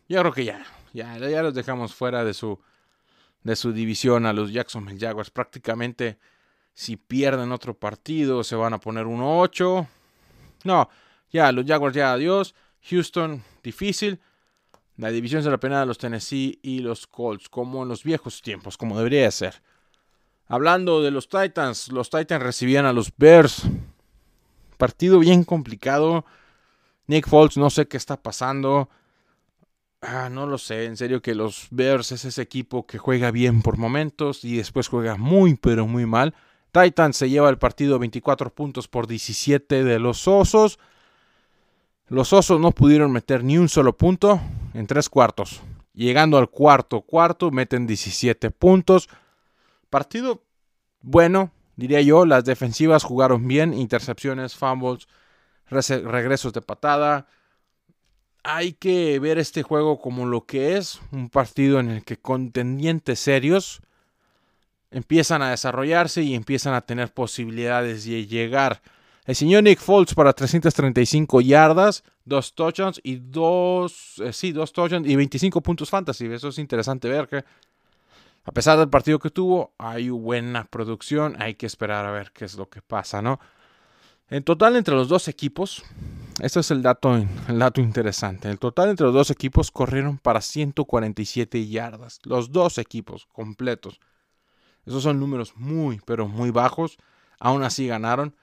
yo 0.09 0.19
creo 0.19 0.31
que 0.31 0.45
ya, 0.45 0.65
ya, 0.93 1.17
ya 1.17 1.43
los 1.43 1.53
dejamos 1.53 1.93
fuera 1.95 2.23
de 2.23 2.33
su, 2.33 2.59
de 3.43 3.55
su 3.55 3.71
división 3.71 4.25
a 4.25 4.33
los 4.33 4.51
Jacksonville 4.51 4.99
Jaguars. 4.99 5.29
Prácticamente 5.29 6.17
si 6.73 6.97
pierden 6.97 7.51
otro 7.51 7.73
partido 7.73 8.43
se 8.43 8.55
van 8.55 8.73
a 8.73 8.79
poner 8.79 9.05
1-8. 9.05 9.87
No, 10.63 10.89
ya, 11.31 11.51
los 11.51 11.65
Jaguars 11.65 11.95
ya 11.95 12.13
adiós. 12.13 12.55
Houston, 12.89 13.43
difícil. 13.63 14.19
La 14.97 15.09
división 15.09 15.43
se 15.43 15.49
la 15.49 15.59
pena 15.59 15.81
a 15.81 15.85
los 15.85 15.97
Tennessee 15.97 16.59
y 16.61 16.79
los 16.79 17.07
Colts, 17.07 17.49
como 17.49 17.83
en 17.83 17.89
los 17.89 18.03
viejos 18.03 18.41
tiempos, 18.41 18.77
como 18.77 18.97
debería 18.97 19.29
ser. 19.31 19.61
Hablando 20.47 21.01
de 21.01 21.11
los 21.11 21.29
Titans, 21.29 21.91
los 21.91 22.09
Titans 22.09 22.43
recibían 22.43 22.85
a 22.85 22.93
los 22.93 23.11
Bears. 23.15 23.63
Partido 24.81 25.19
bien 25.19 25.43
complicado. 25.43 26.25
Nick 27.05 27.29
Foles, 27.29 27.55
no 27.55 27.69
sé 27.69 27.87
qué 27.87 27.97
está 27.97 28.19
pasando. 28.19 28.89
Ah, 30.01 30.27
no 30.31 30.47
lo 30.47 30.57
sé, 30.57 30.85
en 30.85 30.97
serio 30.97 31.21
que 31.21 31.35
los 31.35 31.67
Bears 31.69 32.11
es 32.11 32.25
ese 32.25 32.41
equipo 32.41 32.87
que 32.87 32.97
juega 32.97 33.29
bien 33.29 33.61
por 33.61 33.77
momentos 33.77 34.43
y 34.43 34.57
después 34.57 34.87
juega 34.87 35.17
muy 35.17 35.53
pero 35.53 35.85
muy 35.85 36.07
mal. 36.07 36.33
Titans 36.71 37.15
se 37.15 37.29
lleva 37.29 37.51
el 37.51 37.59
partido 37.59 37.99
24 37.99 38.55
puntos 38.55 38.87
por 38.87 39.05
17 39.05 39.83
de 39.83 39.99
los 39.99 40.27
Osos. 40.27 40.79
Los 42.07 42.33
Osos 42.33 42.59
no 42.59 42.71
pudieron 42.71 43.11
meter 43.11 43.43
ni 43.43 43.59
un 43.59 43.69
solo 43.69 43.95
punto 43.95 44.41
en 44.73 44.87
tres 44.87 45.09
cuartos. 45.09 45.61
Llegando 45.93 46.39
al 46.39 46.49
cuarto 46.49 47.01
cuarto, 47.01 47.51
meten 47.51 47.85
17 47.85 48.49
puntos. 48.49 49.09
Partido 49.91 50.41
bueno, 51.01 51.51
diría 51.75 52.01
yo. 52.01 52.25
Las 52.25 52.45
defensivas 52.45 53.03
jugaron 53.03 53.47
bien. 53.47 53.73
Intercepciones, 53.73 54.55
fumbles, 54.55 55.07
regresos 55.69 56.53
de 56.53 56.61
patada. 56.61 57.27
Hay 58.43 58.73
que 58.73 59.19
ver 59.19 59.37
este 59.37 59.63
juego 59.63 59.99
como 59.99 60.25
lo 60.25 60.45
que 60.45 60.77
es. 60.77 60.99
Un 61.11 61.29
partido 61.29 61.79
en 61.79 61.89
el 61.89 62.03
que 62.03 62.17
contendientes 62.17 63.19
serios 63.19 63.81
empiezan 64.89 65.41
a 65.41 65.51
desarrollarse 65.51 66.21
y 66.21 66.35
empiezan 66.35 66.73
a 66.73 66.81
tener 66.81 67.13
posibilidades 67.13 68.05
de 68.05 68.27
llegar 68.27 68.81
el 69.25 69.35
señor 69.35 69.63
Nick 69.63 69.79
Foles 69.79 70.15
para 70.15 70.33
335 70.33 71.41
yardas, 71.41 72.03
dos 72.25 72.55
touchdowns 72.55 72.99
y 73.03 73.17
dos, 73.17 74.15
eh, 74.23 74.33
sí, 74.33 74.51
dos 74.51 74.73
touchdowns 74.73 75.07
y 75.07 75.15
25 75.15 75.61
puntos 75.61 75.89
fantasy. 75.89 76.25
Eso 76.25 76.49
es 76.49 76.57
interesante 76.57 77.07
ver 77.07 77.27
que 77.27 77.43
a 78.43 78.51
pesar 78.51 78.77
del 78.77 78.89
partido 78.89 79.19
que 79.19 79.29
tuvo, 79.29 79.73
hay 79.77 80.09
buena 80.09 80.65
producción. 80.65 81.35
Hay 81.39 81.55
que 81.55 81.65
esperar 81.65 82.05
a 82.05 82.11
ver 82.11 82.31
qué 82.31 82.45
es 82.45 82.55
lo 82.55 82.69
que 82.69 82.81
pasa, 82.81 83.21
¿no? 83.21 83.39
En 84.29 84.43
total 84.43 84.77
entre 84.77 84.95
los 84.95 85.09
dos 85.09 85.27
equipos, 85.27 85.83
este 86.41 86.61
es 86.61 86.71
el 86.71 86.81
dato, 86.81 87.15
el 87.15 87.59
dato 87.59 87.81
interesante. 87.81 88.49
En 88.49 88.57
total 88.57 88.89
entre 88.89 89.05
los 89.05 89.13
dos 89.13 89.29
equipos 89.29 89.71
corrieron 89.71 90.17
para 90.17 90.41
147 90.41 91.67
yardas. 91.67 92.19
Los 92.23 92.51
dos 92.51 92.77
equipos 92.77 93.25
completos. 93.25 93.99
Esos 94.85 95.03
son 95.03 95.19
números 95.19 95.53
muy, 95.55 95.99
pero 96.05 96.27
muy 96.27 96.49
bajos. 96.49 96.97
Aún 97.39 97.63
así 97.63 97.87
ganaron. 97.87 98.35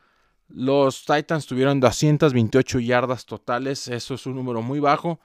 Los 0.49 1.05
Titans 1.05 1.47
tuvieron 1.47 1.81
228 1.81 2.79
yardas 2.81 3.27
totales, 3.27 3.89
eso 3.89 4.15
es 4.15 4.27
un 4.27 4.35
número 4.35 4.63
muy 4.63 4.81
bajo. 4.81 5.21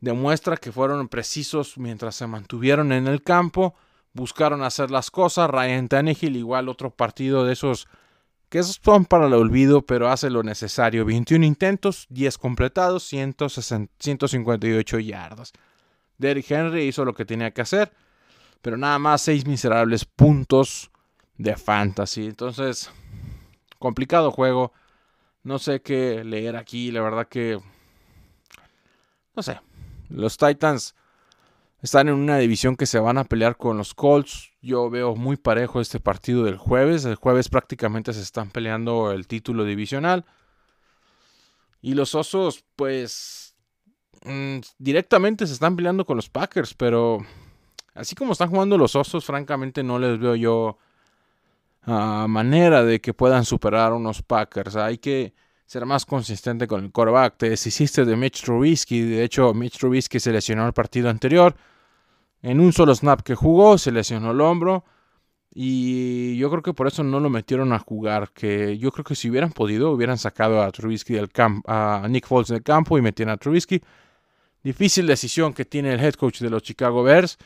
Demuestra 0.00 0.56
que 0.56 0.72
fueron 0.72 1.08
precisos 1.08 1.76
mientras 1.76 2.16
se 2.16 2.26
mantuvieron 2.26 2.92
en 2.92 3.06
el 3.06 3.22
campo, 3.22 3.74
buscaron 4.14 4.62
hacer 4.62 4.90
las 4.90 5.10
cosas. 5.10 5.50
Ryan 5.50 5.88
Tannehill, 5.88 6.36
igual 6.36 6.70
otro 6.70 6.90
partido 6.90 7.44
de 7.44 7.52
esos 7.52 7.86
que 8.48 8.62
son 8.62 9.04
para 9.04 9.26
el 9.26 9.34
olvido, 9.34 9.82
pero 9.82 10.08
hace 10.08 10.30
lo 10.30 10.42
necesario. 10.42 11.04
21 11.04 11.44
intentos, 11.44 12.06
10 12.10 12.38
completados, 12.38 13.02
158 13.02 14.98
yardas. 15.00 15.52
Derrick 16.18 16.50
Henry 16.50 16.84
hizo 16.84 17.04
lo 17.04 17.14
que 17.14 17.24
tenía 17.24 17.50
que 17.50 17.62
hacer, 17.62 17.92
pero 18.62 18.76
nada 18.76 18.98
más 19.00 19.22
6 19.22 19.46
miserables 19.46 20.04
puntos 20.04 20.92
de 21.36 21.56
fantasy. 21.56 22.26
Entonces, 22.26 22.90
complicado 23.80 24.30
juego. 24.30 24.72
No 25.42 25.58
sé 25.58 25.82
qué 25.82 26.22
leer 26.22 26.56
aquí. 26.56 26.92
La 26.92 27.02
verdad 27.02 27.26
que... 27.26 27.60
No 29.34 29.42
sé. 29.42 29.60
Los 30.08 30.36
Titans 30.36 30.94
están 31.84 32.08
en 32.08 32.14
una 32.14 32.38
división 32.38 32.76
que 32.76 32.86
se 32.86 32.98
van 32.98 33.18
a 33.18 33.24
pelear 33.24 33.58
con 33.58 33.76
los 33.76 33.92
Colts. 33.92 34.52
Yo 34.62 34.88
veo 34.88 35.14
muy 35.16 35.36
parejo 35.36 35.82
este 35.82 36.00
partido 36.00 36.42
del 36.42 36.56
jueves. 36.56 37.04
El 37.04 37.16
jueves 37.16 37.50
prácticamente 37.50 38.14
se 38.14 38.22
están 38.22 38.48
peleando 38.48 39.12
el 39.12 39.26
título 39.26 39.66
divisional. 39.66 40.24
Y 41.82 41.92
los 41.92 42.14
Osos, 42.14 42.64
pues... 42.74 43.54
Mm, 44.24 44.60
directamente 44.78 45.46
se 45.46 45.52
están 45.52 45.76
peleando 45.76 46.06
con 46.06 46.16
los 46.16 46.30
Packers. 46.30 46.72
Pero... 46.72 47.18
Así 47.92 48.14
como 48.14 48.32
están 48.32 48.48
jugando 48.48 48.78
los 48.78 48.96
Osos, 48.96 49.26
francamente 49.26 49.82
no 49.82 49.98
les 49.98 50.18
veo 50.18 50.36
yo 50.36 50.78
manera 51.84 52.82
de 52.82 53.02
que 53.02 53.12
puedan 53.12 53.44
superar 53.44 53.92
unos 53.92 54.22
Packers. 54.22 54.76
Hay 54.76 54.96
que 54.96 55.34
ser 55.66 55.84
más 55.84 56.06
consistente 56.06 56.66
con 56.66 56.82
el 56.82 56.90
quarterback. 56.90 57.36
Te 57.36 57.50
deshiciste 57.50 58.06
de 58.06 58.16
Mitch 58.16 58.42
Trubisky. 58.42 59.02
De 59.02 59.22
hecho, 59.22 59.52
Mitch 59.52 59.76
Trubisky 59.76 60.18
se 60.18 60.32
lesionó 60.32 60.66
el 60.66 60.72
partido 60.72 61.10
anterior. 61.10 61.54
En 62.44 62.60
un 62.60 62.74
solo 62.74 62.94
snap 62.94 63.22
que 63.22 63.34
jugó, 63.34 63.78
se 63.78 63.90
lesionó 63.90 64.32
el 64.32 64.40
hombro. 64.40 64.84
Y 65.54 66.36
yo 66.36 66.50
creo 66.50 66.62
que 66.62 66.74
por 66.74 66.86
eso 66.86 67.02
no 67.02 67.18
lo 67.18 67.30
metieron 67.30 67.72
a 67.72 67.78
jugar. 67.78 68.32
Que 68.34 68.76
yo 68.76 68.92
creo 68.92 69.04
que 69.04 69.14
si 69.14 69.30
hubieran 69.30 69.50
podido, 69.50 69.90
hubieran 69.90 70.18
sacado 70.18 70.62
a 70.62 70.70
Trubisky 70.70 71.14
del 71.14 71.30
campo, 71.30 71.70
a 71.70 72.06
Nick 72.08 72.26
Foles 72.26 72.48
del 72.48 72.62
campo 72.62 72.98
y 72.98 73.02
metían 73.02 73.30
a 73.30 73.38
Trubisky. 73.38 73.82
Difícil 74.62 75.06
decisión 75.06 75.54
que 75.54 75.64
tiene 75.64 75.94
el 75.94 76.00
head 76.00 76.14
coach 76.14 76.40
de 76.40 76.50
los 76.50 76.62
Chicago 76.62 77.02
Bears 77.02 77.38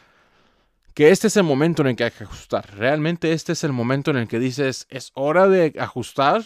que 0.95 1.11
este 1.11 1.29
es 1.29 1.37
el 1.37 1.45
momento 1.45 1.83
en 1.83 1.89
el 1.91 1.97
que 1.97 2.03
hay 2.03 2.11
que 2.11 2.25
ajustar. 2.25 2.77
Realmente 2.77 3.33
este 3.33 3.53
es 3.53 3.63
el 3.63 3.73
momento 3.73 4.11
en 4.11 4.17
el 4.17 4.27
que 4.27 4.41
dices, 4.41 4.89
es 4.91 5.13
hora 5.15 5.47
de 5.47 5.73
ajustar 5.79 6.43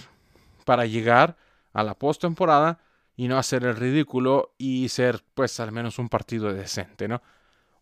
para 0.67 0.85
llegar 0.85 1.39
a 1.73 1.83
la 1.83 1.95
postemporada 1.95 2.79
y 3.17 3.29
no 3.29 3.39
hacer 3.39 3.65
el 3.65 3.77
ridículo 3.77 4.53
y 4.59 4.91
ser 4.91 5.25
pues 5.33 5.59
al 5.59 5.73
menos 5.73 5.99
un 5.99 6.11
partido 6.11 6.53
decente, 6.53 7.09
¿no? 7.09 7.23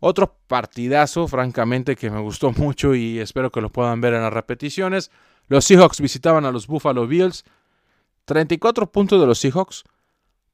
Otro 0.01 0.39
partidazo, 0.47 1.29
francamente, 1.29 1.95
que 1.95 2.11
me 2.11 2.21
gustó 2.21 2.53
mucho 2.57 2.95
y 2.95 3.19
espero 3.19 3.51
que 3.51 3.61
lo 3.61 3.71
puedan 3.71 4.01
ver 4.01 4.15
en 4.15 4.23
las 4.23 4.33
repeticiones. 4.33 5.11
Los 5.49 5.65
Seahawks 5.67 6.01
visitaban 6.01 6.45
a 6.45 6.51
los 6.51 6.67
Buffalo 6.67 7.07
Bills. 7.07 7.45
34 8.25 8.91
puntos 8.91 9.21
de 9.21 9.27
los 9.27 9.39
Seahawks 9.39 9.85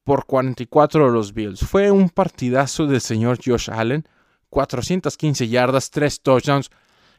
por 0.03 0.25
44 0.25 1.05
de 1.05 1.11
los 1.11 1.33
Bills. 1.33 1.59
Fue 1.61 1.91
un 1.91 2.09
partidazo 2.09 2.87
del 2.87 3.01
señor 3.01 3.39
Josh 3.43 3.69
Allen 3.69 4.07
415 4.49 5.47
yardas, 5.47 5.91
3 5.91 6.21
touchdowns. 6.21 6.69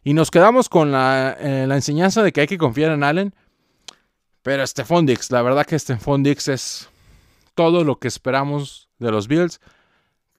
Y 0.04 0.14
nos 0.14 0.30
quedamos 0.30 0.68
con 0.68 0.90
la, 0.92 1.36
eh, 1.38 1.66
la 1.66 1.74
enseñanza 1.74 2.22
de 2.22 2.32
que 2.32 2.40
hay 2.42 2.46
que 2.46 2.58
confiar 2.58 2.92
en 2.92 3.02
Allen. 3.02 3.34
Pero 4.42 4.66
Stephon 4.66 5.04
Dix, 5.04 5.30
la 5.30 5.42
verdad 5.42 5.66
que 5.66 5.78
Stephon 5.78 6.22
Dix 6.22 6.48
es 6.48 6.88
todo 7.54 7.84
lo 7.84 7.98
que 7.98 8.08
esperamos 8.08 8.88
de 8.98 9.10
los 9.10 9.28
Bills. 9.28 9.60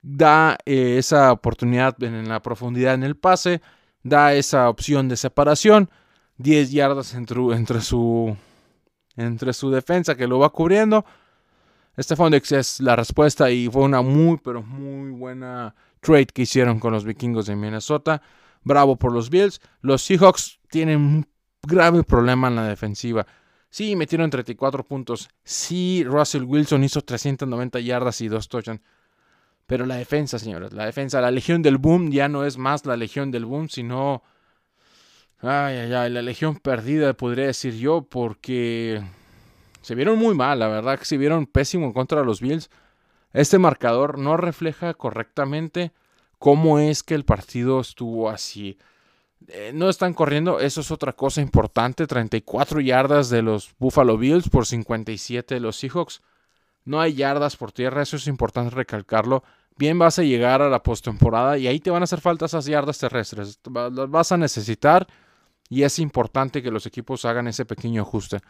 Da 0.02 0.56
eh, 0.64 0.96
esa 0.98 1.32
oportunidad 1.32 2.02
en, 2.02 2.28
la 2.28 2.40
profundidad 2.40 2.94
en 2.94 3.02
el 3.02 3.16
pase, 3.16 3.60
da 4.02 4.34
esa 4.34 4.68
opción 4.68 5.08
de 5.08 5.16
separación, 5.16 5.90
10 6.38 6.70
yardas 6.70 7.14
entre, 7.14 7.80
su, 7.82 8.36
entre 9.16 9.52
su 9.52 9.70
defensa 9.70 10.14
que 10.14 10.26
lo 10.26 10.38
va 10.38 10.50
cubriendo. 10.50 11.04
Stephon 11.98 12.32
Dix 12.32 12.52
es 12.52 12.80
la 12.80 12.96
respuesta 12.96 13.50
y 13.50 13.68
fue 13.68 13.82
una 13.82 14.00
muy, 14.00 14.38
pero 14.38 14.62
muy 14.62 15.10
buena 15.10 15.74
trade 16.00 16.26
que 16.26 16.42
hicieron 16.42 16.80
con 16.80 16.92
los 16.92 17.04
vikingos 17.04 17.46
de 17.46 17.56
Minnesota. 17.56 18.22
Bravo 18.62 18.96
por 18.96 19.12
los 19.12 19.28
Bills. 19.28 19.60
Los 19.80 20.02
Seahawks 20.02 20.60
tienen 20.70 20.98
un 20.98 21.28
grave 21.62 22.02
problema 22.04 22.48
en 22.48 22.56
la 22.56 22.64
defensiva. 22.64 23.26
Sí, 23.68 23.94
metieron 23.96 24.30
34 24.30 24.84
puntos. 24.84 25.28
Sí, 25.44 26.04
Russell 26.04 26.44
Wilson 26.44 26.84
hizo 26.84 27.02
390 27.02 27.80
yardas 27.80 28.20
y 28.20 28.28
dos 28.28 28.48
touchdowns. 28.48 28.80
Pero 29.70 29.86
la 29.86 29.94
defensa, 29.94 30.40
señores, 30.40 30.72
la 30.72 30.84
defensa, 30.84 31.20
la 31.20 31.30
Legión 31.30 31.62
del 31.62 31.78
Boom 31.78 32.10
ya 32.10 32.28
no 32.28 32.44
es 32.44 32.58
más 32.58 32.86
la 32.86 32.96
Legión 32.96 33.30
del 33.30 33.44
Boom, 33.44 33.68
sino... 33.68 34.24
Ay, 35.38 35.76
ay, 35.76 35.94
ay, 35.94 36.10
la 36.10 36.22
Legión 36.22 36.56
perdida, 36.56 37.12
podría 37.12 37.46
decir 37.46 37.76
yo, 37.76 38.02
porque 38.02 39.00
se 39.80 39.94
vieron 39.94 40.18
muy 40.18 40.34
mal, 40.34 40.58
la 40.58 40.66
verdad 40.66 40.98
que 40.98 41.04
se 41.04 41.16
vieron 41.18 41.46
pésimo 41.46 41.94
contra 41.94 42.24
los 42.24 42.40
Bills. 42.40 42.68
Este 43.32 43.60
marcador 43.60 44.18
no 44.18 44.36
refleja 44.36 44.92
correctamente 44.94 45.92
cómo 46.40 46.80
es 46.80 47.04
que 47.04 47.14
el 47.14 47.24
partido 47.24 47.78
estuvo 47.80 48.28
así. 48.28 48.76
Eh, 49.46 49.70
no 49.72 49.88
están 49.88 50.14
corriendo, 50.14 50.58
eso 50.58 50.80
es 50.80 50.90
otra 50.90 51.12
cosa 51.12 51.42
importante. 51.42 52.08
34 52.08 52.80
yardas 52.80 53.30
de 53.30 53.42
los 53.42 53.72
Buffalo 53.78 54.18
Bills 54.18 54.48
por 54.48 54.66
57 54.66 55.54
de 55.54 55.60
los 55.60 55.76
Seahawks. 55.76 56.22
No 56.84 57.00
hay 57.00 57.14
yardas 57.14 57.56
por 57.56 57.70
tierra, 57.70 58.02
eso 58.02 58.16
es 58.16 58.26
importante 58.26 58.74
recalcarlo. 58.74 59.44
Bien 59.76 59.98
vas 59.98 60.18
a 60.18 60.22
llegar 60.22 60.60
a 60.60 60.68
la 60.68 60.82
postemporada 60.82 61.56
y 61.56 61.66
ahí 61.66 61.80
te 61.80 61.90
van 61.90 62.02
a 62.02 62.04
hacer 62.04 62.20
falta 62.20 62.46
esas 62.46 62.66
yardas 62.66 62.98
terrestres. 62.98 63.60
Las 63.72 64.10
vas 64.10 64.32
a 64.32 64.36
necesitar 64.36 65.06
y 65.68 65.84
es 65.84 65.98
importante 65.98 66.62
que 66.62 66.70
los 66.70 66.84
equipos 66.86 67.24
hagan 67.24 67.48
ese 67.48 67.64
pequeño 67.64 68.02
ajuste. 68.02 68.40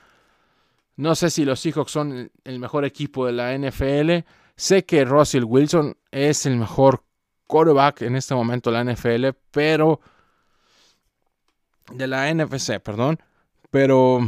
No 0.96 1.14
sé 1.14 1.30
si 1.30 1.44
los 1.44 1.60
Seahawks 1.60 1.92
son 1.92 2.30
el 2.44 2.58
mejor 2.58 2.84
equipo 2.84 3.26
de 3.26 3.32
la 3.32 3.56
NFL. 3.56 4.26
Sé 4.56 4.84
que 4.84 5.04
Russell 5.04 5.44
Wilson 5.44 5.96
es 6.10 6.46
el 6.46 6.56
mejor 6.56 7.04
quarterback 7.46 8.02
en 8.02 8.16
este 8.16 8.34
momento 8.34 8.70
de 8.70 8.82
la 8.82 8.92
NFL, 8.92 9.28
pero 9.50 10.00
de 11.92 12.06
la 12.06 12.32
NFC, 12.32 12.80
perdón, 12.80 13.18
pero 13.70 14.20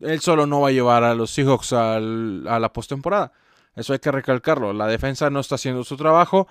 él 0.00 0.20
solo 0.20 0.46
no 0.46 0.60
va 0.60 0.68
a 0.68 0.72
llevar 0.72 1.04
a 1.04 1.14
los 1.14 1.30
Seahawks 1.30 1.72
a 1.72 2.00
la 2.00 2.72
postemporada. 2.72 3.32
Eso 3.76 3.92
hay 3.92 3.98
que 3.98 4.10
recalcarlo. 4.10 4.72
La 4.72 4.86
defensa 4.86 5.30
no 5.30 5.40
está 5.40 5.54
haciendo 5.54 5.84
su 5.84 5.96
trabajo 5.96 6.48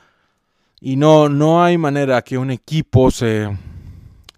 y 0.80 0.96
no, 0.96 1.28
no 1.28 1.64
hay 1.64 1.78
manera 1.78 2.22
que 2.22 2.38
un 2.38 2.52
equipo 2.52 3.10
se 3.12 3.50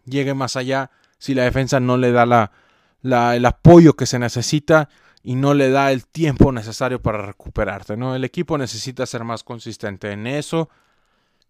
llegue 0.06 0.34
más 0.34 0.56
allá 0.56 0.90
si 1.20 1.34
la 1.34 1.44
defensa 1.44 1.80
no 1.80 1.98
le 1.98 2.12
da 2.12 2.26
la, 2.26 3.36
el 3.36 3.46
apoyo 3.46 3.94
que 3.94 4.06
se 4.06 4.20
necesita 4.20 4.90
y 5.22 5.36
no 5.36 5.54
le 5.54 5.70
da 5.70 5.92
el 5.92 6.06
tiempo 6.06 6.52
necesario 6.52 7.02
para 7.02 7.26
recuperarte. 7.26 7.98
¿no? 7.98 8.16
El 8.16 8.24
equipo 8.24 8.58
necesita 8.58 9.06
ser 9.06 9.24
más 9.24 9.44
consistente 9.44 10.12
en 10.12 10.26
eso 10.26 10.70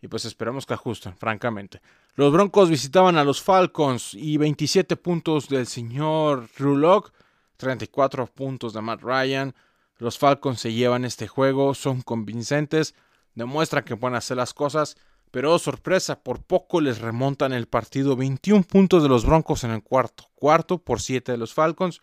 y 0.02 0.08
pues 0.08 0.26
esperamos 0.26 0.66
que 0.66 0.74
ajusten, 0.74 1.16
francamente. 1.18 1.82
Los 2.16 2.32
Broncos 2.32 2.70
visitaban 2.70 3.18
a 3.18 3.24
los 3.24 3.42
Falcons 3.42 4.14
y 4.14 4.38
27 4.38 4.96
puntos 4.96 5.50
del 5.50 5.68
señor 5.68 6.50
Rulock, 6.58 7.12
34 7.58 8.28
puntos 8.28 8.74
de 8.74 8.82
Matt 8.82 9.02
Ryan. 9.02 9.54
Los 10.00 10.18
Falcons 10.18 10.60
se 10.60 10.74
llevan 10.74 11.06
este 11.06 11.28
juego, 11.28 11.74
son 11.74 12.02
convincentes, 12.02 12.94
demuestran 13.34 13.84
que 13.84 13.98
pueden 13.98 14.16
hacer 14.16 14.38
las 14.38 14.54
cosas, 14.54 14.96
pero 15.32 15.54
oh, 15.54 15.60
sorpresa, 15.60 16.22
por 16.22 16.42
poco 16.44 16.82
les 16.82 17.00
remontan 17.00 17.52
el 17.52 17.68
partido. 17.68 18.16
21 18.16 18.64
puntos 18.64 19.04
de 19.04 19.10
los 19.10 19.26
Broncos 19.26 19.64
en 19.64 19.72
el 19.72 19.84
cuarto, 19.84 20.26
cuarto 20.36 20.78
por 20.78 21.02
7 21.02 21.32
de 21.32 21.38
los 21.38 21.54
Falcons. 21.54 22.02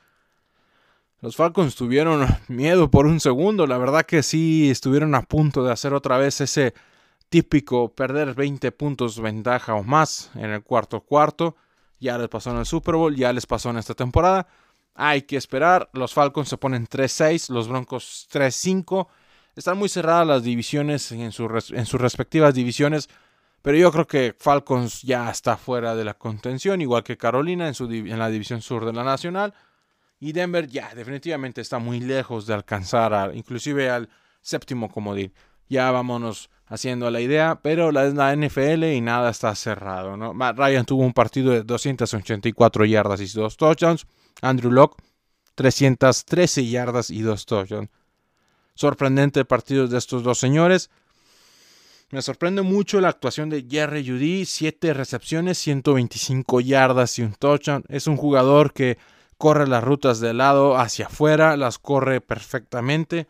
Los 1.20 1.36
Falcons 1.36 1.74
tuvieron 1.74 2.26
miedo 2.48 2.90
por 2.90 3.06
un 3.06 3.20
segundo, 3.20 3.66
la 3.66 3.78
verdad 3.78 4.04
que 4.04 4.22
sí 4.22 4.70
estuvieron 4.70 5.14
a 5.14 5.22
punto 5.22 5.64
de 5.64 5.72
hacer 5.72 5.94
otra 5.94 6.18
vez 6.18 6.40
ese 6.40 6.74
típico 7.28 7.94
perder 7.94 8.34
20 8.34 8.70
puntos 8.72 9.20
ventaja 9.20 9.74
o 9.74 9.82
más 9.82 10.30
en 10.34 10.50
el 10.50 10.62
cuarto 10.62 11.00
cuarto. 11.00 11.56
Ya 11.98 12.18
les 12.18 12.28
pasó 12.28 12.50
en 12.50 12.58
el 12.58 12.66
Super 12.66 12.96
Bowl, 12.96 13.16
ya 13.16 13.32
les 13.32 13.46
pasó 13.46 13.70
en 13.70 13.78
esta 13.78 13.94
temporada. 13.94 14.46
Hay 14.94 15.22
que 15.22 15.36
esperar. 15.36 15.90
Los 15.92 16.14
Falcons 16.14 16.48
se 16.48 16.56
ponen 16.56 16.86
3-6, 16.86 17.50
los 17.50 17.68
Broncos 17.68 18.28
3-5. 18.32 19.08
Están 19.56 19.78
muy 19.78 19.88
cerradas 19.88 20.26
las 20.26 20.42
divisiones 20.42 21.10
en, 21.12 21.32
sus 21.32 22.00
respectivas 22.00 22.54
divisiones. 22.54 23.08
Pero 23.62 23.78
yo 23.78 23.90
creo 23.90 24.06
que 24.06 24.36
Falcons 24.38 25.02
ya 25.02 25.30
está 25.30 25.56
fuera 25.56 25.94
de 25.94 26.04
la 26.04 26.14
contención, 26.14 26.80
igual 26.80 27.02
que 27.02 27.16
Carolina 27.16 27.68
en, 27.68 28.18
la 28.18 28.28
división 28.28 28.60
sur 28.60 28.84
de 28.84 28.92
la 28.92 29.04
Nacional. 29.04 29.54
Y 30.20 30.32
Denver 30.32 30.68
ya 30.68 30.94
definitivamente 30.94 31.60
está 31.60 31.78
muy 31.78 32.00
lejos 32.00 32.46
de 32.46 32.54
alcanzar 32.54 33.34
inclusive 33.34 33.90
al 33.90 34.08
séptimo 34.40 34.90
comodín. 34.90 35.32
Ya 35.68 35.90
vámonos 35.90 36.50
haciendo 36.66 37.10
la 37.10 37.20
idea, 37.20 37.60
pero 37.62 37.90
la 37.90 38.04
la 38.10 38.36
NFL 38.36 38.84
y 38.84 39.00
nada 39.00 39.30
está 39.30 39.54
cerrado. 39.54 40.16
¿no? 40.16 40.34
Ryan 40.52 40.84
tuvo 40.84 41.02
un 41.02 41.12
partido 41.12 41.52
de 41.52 41.62
284 41.62 42.84
yardas 42.84 43.20
y 43.20 43.26
2 43.26 43.56
touchdowns. 43.56 44.06
Andrew 44.42 44.70
Locke, 44.70 45.02
313 45.54 46.66
yardas 46.66 47.10
y 47.10 47.22
2 47.22 47.46
touchdowns. 47.46 47.90
Sorprendente 48.74 49.44
partido 49.44 49.86
de 49.86 49.98
estos 49.98 50.24
dos 50.24 50.38
señores. 50.38 50.90
Me 52.10 52.22
sorprende 52.22 52.62
mucho 52.62 53.00
la 53.00 53.08
actuación 53.08 53.50
de 53.50 53.66
Jerry 53.68 54.06
Judy, 54.06 54.44
7 54.44 54.94
recepciones, 54.94 55.58
125 55.58 56.60
yardas 56.60 57.18
y 57.18 57.22
un 57.22 57.34
touchdown. 57.34 57.84
Es 57.88 58.06
un 58.06 58.16
jugador 58.16 58.72
que 58.72 58.98
corre 59.38 59.66
las 59.66 59.82
rutas 59.82 60.20
de 60.20 60.34
lado 60.34 60.76
hacia 60.76 61.06
afuera, 61.06 61.56
las 61.56 61.78
corre 61.78 62.20
perfectamente. 62.20 63.26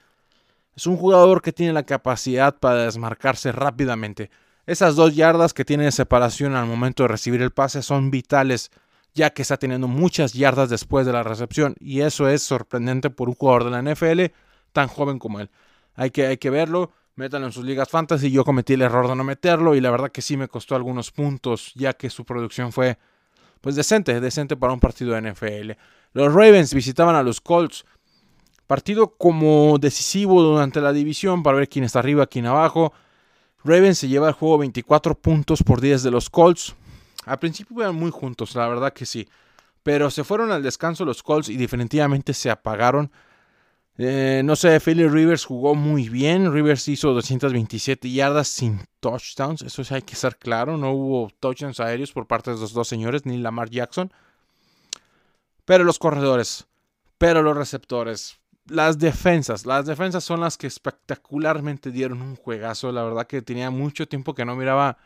Es 0.76 0.86
un 0.86 0.96
jugador 0.96 1.40
que 1.40 1.52
tiene 1.52 1.72
la 1.72 1.84
capacidad 1.84 2.58
para 2.58 2.84
desmarcarse 2.84 3.52
rápidamente. 3.52 4.30
Esas 4.66 4.96
dos 4.96 5.14
yardas 5.14 5.52
que 5.52 5.64
tiene 5.64 5.84
de 5.84 5.92
separación 5.92 6.54
al 6.54 6.66
momento 6.66 7.04
de 7.04 7.08
recibir 7.08 7.42
el 7.42 7.52
pase 7.52 7.82
son 7.82 8.10
vitales, 8.10 8.70
ya 9.14 9.30
que 9.30 9.42
está 9.42 9.56
teniendo 9.56 9.88
muchas 9.88 10.32
yardas 10.32 10.68
después 10.70 11.06
de 11.06 11.12
la 11.12 11.22
recepción, 11.22 11.76
y 11.80 12.00
eso 12.00 12.28
es 12.28 12.42
sorprendente 12.42 13.10
por 13.10 13.28
un 13.28 13.34
jugador 13.34 13.64
de 13.64 13.70
la 13.70 13.82
NFL 13.82 14.34
tan 14.72 14.88
joven 14.88 15.18
como 15.18 15.40
él. 15.40 15.50
Hay 15.94 16.10
que, 16.10 16.26
hay 16.26 16.36
que 16.36 16.50
verlo, 16.50 16.92
métanlo 17.14 17.46
en 17.46 17.52
sus 17.52 17.64
ligas 17.64 17.88
fantasy. 17.88 18.30
Yo 18.30 18.44
cometí 18.44 18.74
el 18.74 18.82
error 18.82 19.08
de 19.08 19.14
no 19.14 19.24
meterlo, 19.24 19.74
y 19.74 19.80
la 19.80 19.90
verdad 19.90 20.10
que 20.10 20.22
sí 20.22 20.36
me 20.36 20.48
costó 20.48 20.74
algunos 20.74 21.12
puntos, 21.12 21.72
ya 21.74 21.92
que 21.92 22.10
su 22.10 22.24
producción 22.24 22.72
fue 22.72 22.98
pues 23.60 23.76
decente, 23.76 24.20
decente 24.20 24.56
para 24.56 24.74
un 24.74 24.80
partido 24.80 25.14
de 25.14 25.32
NFL. 25.32 25.70
Los 26.12 26.34
Ravens 26.34 26.74
visitaban 26.74 27.16
a 27.16 27.22
los 27.22 27.40
Colts. 27.40 27.86
Partido 28.66 29.14
como 29.16 29.78
decisivo 29.78 30.42
durante 30.42 30.80
la 30.80 30.92
división 30.92 31.42
para 31.42 31.56
ver 31.56 31.68
quién 31.68 31.84
está 31.84 32.00
arriba, 32.00 32.26
quién 32.26 32.44
abajo. 32.44 32.92
Ravens 33.64 33.98
se 33.98 34.08
lleva 34.08 34.28
el 34.28 34.34
juego 34.34 34.58
24 34.58 35.14
puntos 35.14 35.62
por 35.62 35.80
10 35.80 36.02
de 36.02 36.10
los 36.10 36.28
Colts. 36.28 36.74
Al 37.24 37.38
principio 37.38 37.82
eran 37.82 37.94
muy 37.94 38.10
juntos, 38.10 38.54
la 38.54 38.68
verdad 38.68 38.92
que 38.92 39.06
sí. 39.06 39.28
Pero 39.82 40.10
se 40.10 40.24
fueron 40.24 40.50
al 40.50 40.62
descanso 40.62 41.04
los 41.04 41.22
Colts 41.22 41.48
y 41.48 41.56
definitivamente 41.56 42.32
se 42.32 42.50
apagaron. 42.50 43.10
Eh, 43.96 44.42
no 44.44 44.56
sé, 44.56 44.80
Philly 44.80 45.06
Rivers 45.06 45.44
jugó 45.44 45.74
muy 45.74 46.08
bien. 46.08 46.52
Rivers 46.52 46.88
hizo 46.88 47.12
227 47.12 48.10
yardas 48.10 48.48
sin 48.48 48.80
touchdowns. 49.00 49.62
Eso 49.62 49.82
hay 49.94 50.02
que 50.02 50.16
ser 50.16 50.36
claro. 50.36 50.76
No 50.76 50.92
hubo 50.92 51.30
touchdowns 51.38 51.80
aéreos 51.80 52.12
por 52.12 52.26
parte 52.26 52.50
de 52.50 52.58
los 52.58 52.72
dos 52.72 52.88
señores, 52.88 53.24
ni 53.26 53.38
Lamar 53.38 53.70
Jackson. 53.70 54.12
Pero 55.64 55.84
los 55.84 55.98
corredores, 55.98 56.66
pero 57.18 57.42
los 57.42 57.56
receptores, 57.56 58.38
las 58.66 58.98
defensas, 58.98 59.64
las 59.64 59.86
defensas 59.86 60.24
son 60.24 60.40
las 60.40 60.58
que 60.58 60.66
espectacularmente 60.66 61.90
dieron 61.90 62.20
un 62.20 62.36
juegazo. 62.36 62.90
La 62.92 63.04
verdad 63.04 63.26
que 63.26 63.42
tenía 63.42 63.70
mucho 63.70 64.08
tiempo 64.08 64.34
que 64.34 64.44
no 64.44 64.56
miraba 64.56 64.98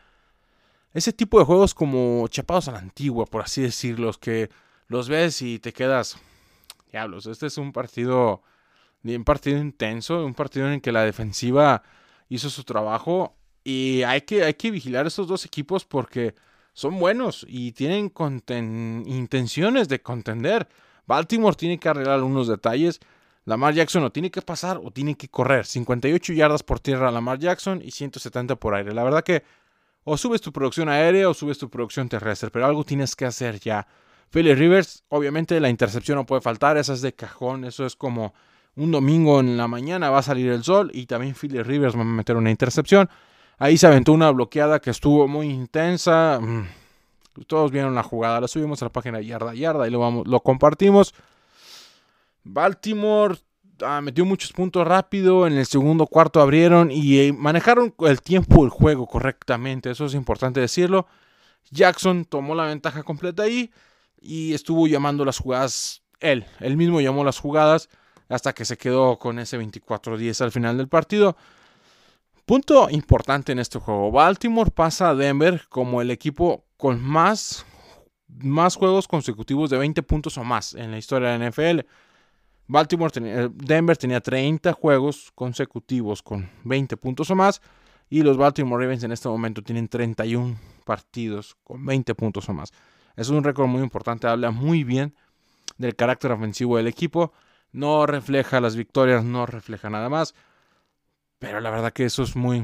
ese 0.93 1.13
tipo 1.13 1.39
de 1.39 1.45
juegos 1.45 1.73
como 1.73 2.27
chapados 2.27 2.67
a 2.67 2.71
la 2.71 2.79
antigua, 2.79 3.25
por 3.25 3.41
así 3.41 3.61
decirlo, 3.61 4.11
que 4.13 4.49
los 4.87 5.07
ves 5.07 5.41
y 5.41 5.59
te 5.59 5.71
quedas, 5.71 6.17
diablos, 6.91 7.25
este 7.27 7.47
es 7.47 7.57
un 7.57 7.71
partido, 7.71 8.41
un 9.03 9.23
partido 9.23 9.59
intenso, 9.59 10.25
un 10.25 10.33
partido 10.33 10.67
en 10.67 10.73
el 10.73 10.81
que 10.81 10.91
la 10.91 11.03
defensiva 11.03 11.83
hizo 12.27 12.49
su 12.49 12.63
trabajo 12.63 13.35
y 13.63 14.03
hay 14.03 14.21
que, 14.21 14.43
hay 14.43 14.53
que 14.55 14.71
vigilar 14.71 15.05
a 15.05 15.09
estos 15.09 15.27
dos 15.27 15.45
equipos 15.45 15.85
porque 15.85 16.35
son 16.73 16.99
buenos 16.99 17.45
y 17.47 17.73
tienen 17.73 18.11
intenciones 19.05 19.89
de 19.89 20.01
contender. 20.01 20.67
Baltimore 21.05 21.55
tiene 21.55 21.79
que 21.79 21.89
arreglar 21.89 22.23
unos 22.23 22.47
detalles. 22.47 22.99
Lamar 23.45 23.73
Jackson 23.73 24.03
o 24.03 24.11
tiene 24.11 24.31
que 24.31 24.41
pasar 24.41 24.79
o 24.83 24.91
tiene 24.91 25.15
que 25.15 25.27
correr. 25.27 25.65
58 25.65 26.33
yardas 26.33 26.63
por 26.63 26.79
tierra 26.79 27.11
Lamar 27.11 27.39
Jackson 27.39 27.81
y 27.83 27.91
170 27.91 28.55
por 28.55 28.75
aire. 28.75 28.93
La 28.93 29.03
verdad 29.03 29.23
que 29.23 29.43
o 30.09 30.17
subes 30.17 30.41
tu 30.41 30.51
producción 30.51 30.89
aérea 30.89 31.29
o 31.29 31.33
subes 31.33 31.57
tu 31.57 31.69
producción 31.69 32.09
terrestre, 32.09 32.49
pero 32.49 32.65
algo 32.65 32.83
tienes 32.83 33.15
que 33.15 33.25
hacer 33.25 33.59
ya. 33.59 33.87
Philly 34.31 34.53
Rivers, 34.53 35.03
obviamente 35.09 35.59
la 35.59 35.69
intercepción 35.69 36.17
no 36.17 36.25
puede 36.25 36.41
faltar, 36.41 36.77
esa 36.77 36.93
es 36.93 37.01
de 37.01 37.13
cajón, 37.13 37.65
eso 37.65 37.85
es 37.85 37.95
como 37.95 38.33
un 38.75 38.91
domingo 38.91 39.39
en 39.39 39.57
la 39.57 39.67
mañana 39.67 40.09
va 40.09 40.19
a 40.19 40.23
salir 40.23 40.49
el 40.51 40.63
sol 40.63 40.91
y 40.93 41.05
también 41.05 41.35
Philly 41.35 41.61
Rivers 41.61 41.95
va 41.95 42.01
a 42.01 42.05
meter 42.05 42.37
una 42.37 42.49
intercepción. 42.49 43.09
Ahí 43.57 43.77
se 43.77 43.87
aventó 43.87 44.13
una 44.13 44.31
bloqueada 44.31 44.79
que 44.79 44.89
estuvo 44.89 45.27
muy 45.27 45.49
intensa. 45.49 46.39
Mm, 46.41 46.67
todos 47.45 47.71
vieron 47.71 47.93
la 47.93 48.03
jugada, 48.03 48.39
la 48.39 48.47
subimos 48.47 48.81
a 48.81 48.85
la 48.85 48.91
página 48.91 49.21
yarda 49.21 49.53
yarda 49.53 49.87
y 49.87 49.91
lo, 49.91 49.99
vamos, 49.99 50.27
lo 50.27 50.39
compartimos. 50.41 51.13
Baltimore 52.43 53.35
ah, 53.81 54.01
metió 54.01 54.25
muchos 54.25 54.51
puntos 54.53 54.87
rápido, 54.87 55.47
en 55.47 55.53
el 55.57 55.65
segundo 55.65 56.07
cuarto 56.07 56.41
abrieron 56.41 56.91
y 56.91 57.19
eh, 57.19 57.33
manejaron 57.33 57.93
el 57.99 58.21
tiempo 58.21 58.61
del 58.61 58.69
juego 58.69 59.07
correctamente, 59.07 59.91
eso 59.91 60.05
es 60.05 60.13
importante 60.13 60.59
decirlo. 60.59 61.07
Jackson 61.71 62.25
tomó 62.25 62.55
la 62.55 62.65
ventaja 62.65 63.03
completa 63.03 63.43
ahí 63.43 63.71
y 64.19 64.53
estuvo 64.53 64.87
llamando 64.87 65.23
las 65.25 65.37
jugadas 65.37 66.03
él, 66.19 66.45
él 66.59 66.77
mismo 66.77 67.01
llamó 67.01 67.23
las 67.23 67.39
jugadas 67.39 67.89
hasta 68.27 68.53
que 68.53 68.65
se 68.65 68.77
quedó 68.77 69.17
con 69.17 69.39
ese 69.39 69.59
24-10 69.59 70.41
al 70.41 70.51
final 70.51 70.77
del 70.77 70.87
partido. 70.87 71.35
Punto 72.45 72.89
importante 72.89 73.51
en 73.51 73.59
este 73.59 73.79
juego. 73.79 74.11
Baltimore 74.11 74.71
pasa 74.71 75.09
a 75.09 75.15
Denver 75.15 75.65
como 75.69 76.01
el 76.01 76.11
equipo 76.11 76.65
con 76.77 77.01
más, 77.01 77.65
más 78.27 78.75
juegos 78.75 79.07
consecutivos 79.07 79.69
de 79.69 79.77
20 79.77 80.01
puntos 80.03 80.37
o 80.37 80.43
más 80.43 80.73
en 80.73 80.91
la 80.91 80.97
historia 80.97 81.29
de 81.29 81.39
la 81.39 81.49
NFL. 81.49 81.85
Baltimore 82.69 83.11
eh, 83.15 83.49
Denver 83.51 83.97
tenía 83.97 84.21
30 84.21 84.73
juegos 84.73 85.31
consecutivos 85.33 86.21
con 86.21 86.47
20 86.65 86.97
puntos 86.97 87.31
o 87.31 87.35
más. 87.35 87.61
Y 88.11 88.21
los 88.21 88.37
Baltimore 88.37 88.83
Ravens 88.83 89.03
en 89.03 89.11
este 89.11 89.27
momento 89.27 89.63
tienen 89.63 89.87
31 89.87 90.55
partidos 90.85 91.57
con 91.63 91.83
20 91.83 92.13
puntos 92.13 92.47
o 92.47 92.53
más. 92.53 92.71
Es 93.15 93.29
un 93.29 93.43
récord 93.43 93.67
muy 93.67 93.81
importante, 93.81 94.27
habla 94.27 94.51
muy 94.51 94.83
bien 94.83 95.15
del 95.79 95.95
carácter 95.95 96.31
ofensivo 96.31 96.77
del 96.77 96.85
equipo. 96.85 97.33
No 97.71 98.05
refleja 98.05 98.61
las 98.61 98.75
victorias, 98.75 99.23
no 99.23 99.47
refleja 99.47 99.89
nada 99.89 100.07
más. 100.07 100.35
Pero 101.39 101.61
la 101.61 101.71
verdad 101.71 101.91
que 101.91 102.05
eso 102.05 102.21
es 102.21 102.35
muy. 102.35 102.59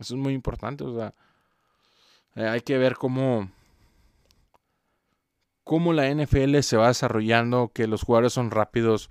Eso 0.00 0.14
es 0.14 0.20
muy 0.20 0.34
importante. 0.34 0.82
O 0.82 0.96
sea. 0.96 1.14
Eh, 2.34 2.48
hay 2.48 2.62
que 2.62 2.78
ver 2.78 2.96
cómo. 2.96 3.48
Cómo 5.70 5.92
la 5.92 6.12
NFL 6.12 6.58
se 6.62 6.76
va 6.76 6.88
desarrollando. 6.88 7.70
Que 7.72 7.86
los 7.86 8.02
jugadores 8.02 8.32
son 8.32 8.50
rápidos. 8.50 9.08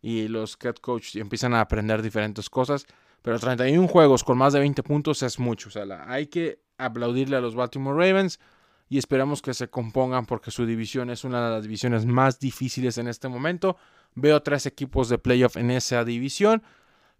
Y 0.00 0.28
los 0.28 0.56
cat 0.56 0.80
coach 0.80 1.16
empiezan 1.16 1.52
a 1.52 1.60
aprender 1.60 2.00
diferentes 2.00 2.48
cosas. 2.48 2.86
Pero 3.20 3.38
31 3.38 3.86
juegos 3.88 4.24
con 4.24 4.38
más 4.38 4.54
de 4.54 4.60
20 4.60 4.82
puntos 4.84 5.22
es 5.22 5.38
mucho. 5.38 5.68
O 5.68 5.70
sea, 5.70 5.84
hay 6.10 6.28
que 6.28 6.62
aplaudirle 6.78 7.36
a 7.36 7.42
los 7.42 7.54
Baltimore 7.54 7.94
Ravens 7.94 8.40
y 8.88 8.96
esperamos 8.96 9.42
que 9.42 9.52
se 9.52 9.68
compongan 9.68 10.24
porque 10.24 10.50
su 10.50 10.64
división 10.64 11.10
es 11.10 11.24
una 11.24 11.44
de 11.44 11.56
las 11.56 11.62
divisiones 11.64 12.06
más 12.06 12.40
difíciles 12.40 12.96
en 12.96 13.06
este 13.06 13.28
momento. 13.28 13.76
Veo 14.14 14.42
tres 14.42 14.64
equipos 14.64 15.10
de 15.10 15.18
playoff 15.18 15.58
en 15.58 15.70
esa 15.70 16.06
división. 16.06 16.62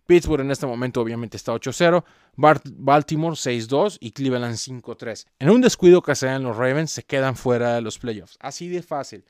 Pittsburgh 0.09 0.41
en 0.41 0.51
este 0.51 0.65
momento 0.65 1.03
obviamente 1.03 1.37
está 1.37 1.53
8-0, 1.53 2.03
Baltimore 2.35 3.37
6-2 3.37 3.99
y 4.01 4.13
Cleveland 4.13 4.55
5-3. 4.55 5.27
En 5.39 5.51
un 5.51 5.61
descuido 5.61 6.01
que 6.01 6.15
sean 6.15 6.45
los 6.45 6.57
Ravens 6.57 6.93
se 6.93 7.03
quedan 7.03 7.37
fuera 7.37 7.75
de 7.75 7.83
los 7.83 7.99
playoffs. 7.99 8.39
Así 8.41 8.71
de 8.71 8.83
fácil. 8.83 9.27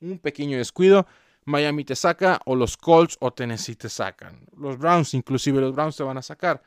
Un 0.00 0.18
pequeño 0.18 0.58
descuido, 0.58 1.06
Miami 1.46 1.82
te 1.82 1.96
saca 1.96 2.42
o 2.44 2.54
los 2.56 2.76
Colts 2.76 3.16
o 3.20 3.32
Tennessee 3.32 3.74
te 3.74 3.88
sacan. 3.88 4.44
Los 4.54 4.76
Browns, 4.76 5.14
inclusive 5.14 5.62
los 5.62 5.74
Browns 5.74 5.96
te 5.96 6.02
van 6.02 6.18
a 6.18 6.22
sacar. 6.22 6.62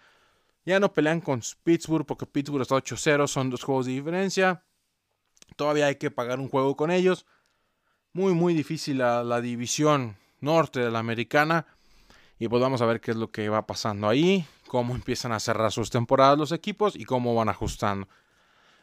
Ya 0.65 0.80
no 0.80 0.91
pelean 0.91 1.21
con 1.21 1.43
Pittsburgh 1.63 2.08
porque 2.08 2.26
Pittsburgh 2.26 2.63
está 2.63 2.78
8-0, 2.78 3.28
son 3.28 3.52
dos 3.52 3.63
juegos 3.63 3.86
de 3.86 3.91
diferencia. 3.91 4.63
Todavía 5.56 5.86
hay 5.86 5.97
que 5.97 6.10
pagar 6.10 6.39
un 6.39 6.50
juego 6.50 6.76
con 6.76 6.89
ellos. 6.89 7.28
Muy, 8.12 8.34
muy 8.34 8.56
difícil 8.56 8.97
la, 8.97 9.39
división 9.39 10.17
norte 10.39 10.80
de 10.80 10.89
la 10.89 10.97
americana. 10.97 11.67
Y 12.41 12.47
pues 12.47 12.60
vamos 12.60 12.82
a 12.82 12.88
ver 12.88 12.99
qué 12.99 13.12
es 13.12 13.17
lo 13.17 13.30
que 13.30 13.49
va 13.49 13.67
pasando 13.67 14.10
ahí, 14.10 14.47
cómo 14.67 14.95
empiezan 14.95 15.32
a 15.32 15.39
cerrar 15.39 15.71
sus 15.71 15.91
temporadas 15.91 16.39
los 16.39 16.51
equipos 16.51 16.95
y 16.95 17.06
cómo 17.06 17.36
van 17.36 17.49
ajustando. 17.49 18.08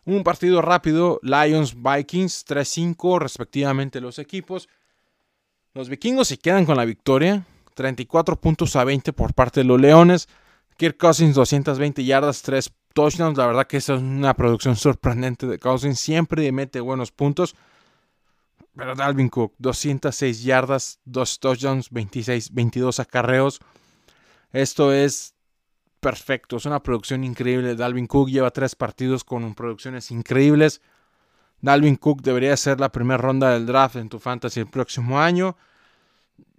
Un 0.04 0.22
partido 0.22 0.62
rápido, 0.62 1.18
Lions 1.24 1.74
Vikings 1.74 2.46
3-5 2.46 3.18
respectivamente 3.18 4.00
los 4.00 4.20
equipos. 4.20 4.68
Los 5.74 5.88
vikingos 5.88 6.28
se 6.28 6.38
quedan 6.38 6.66
con 6.66 6.76
la 6.76 6.84
victoria, 6.84 7.44
34 7.74 8.40
puntos 8.40 8.76
a 8.76 8.84
20 8.84 9.12
por 9.12 9.34
parte 9.34 9.58
de 9.58 9.64
los 9.64 9.80
Leones. 9.80 10.28
Kirk 10.76 10.96
Cousins 10.96 11.34
220 11.34 12.04
yardas, 12.04 12.42
3 12.42 12.72
touchdowns. 12.94 13.36
La 13.36 13.46
verdad 13.46 13.66
que 13.66 13.78
esa 13.78 13.94
es 13.94 14.00
una 14.00 14.34
producción 14.34 14.76
sorprendente 14.76 15.48
de 15.48 15.58
Cousins. 15.58 15.98
Siempre 15.98 16.52
mete 16.52 16.78
buenos 16.78 17.10
puntos. 17.10 17.56
Pero 18.78 18.94
Dalvin 18.94 19.28
Cook, 19.28 19.54
206 19.58 20.44
yardas, 20.44 21.00
2 21.04 21.40
touchdowns, 21.40 21.90
26, 21.90 22.54
22 22.54 23.00
acarreos. 23.00 23.58
Esto 24.52 24.92
es 24.92 25.34
perfecto. 25.98 26.58
Es 26.58 26.64
una 26.64 26.80
producción 26.80 27.24
increíble. 27.24 27.74
Dalvin 27.74 28.06
Cook 28.06 28.28
lleva 28.28 28.52
tres 28.52 28.76
partidos 28.76 29.24
con 29.24 29.52
producciones 29.56 30.12
increíbles. 30.12 30.80
Dalvin 31.60 31.96
Cook 31.96 32.22
debería 32.22 32.56
ser 32.56 32.78
la 32.78 32.92
primera 32.92 33.18
ronda 33.18 33.50
del 33.50 33.66
draft 33.66 33.96
en 33.96 34.08
tu 34.08 34.20
fantasy 34.20 34.60
el 34.60 34.68
próximo 34.68 35.18
año. 35.18 35.56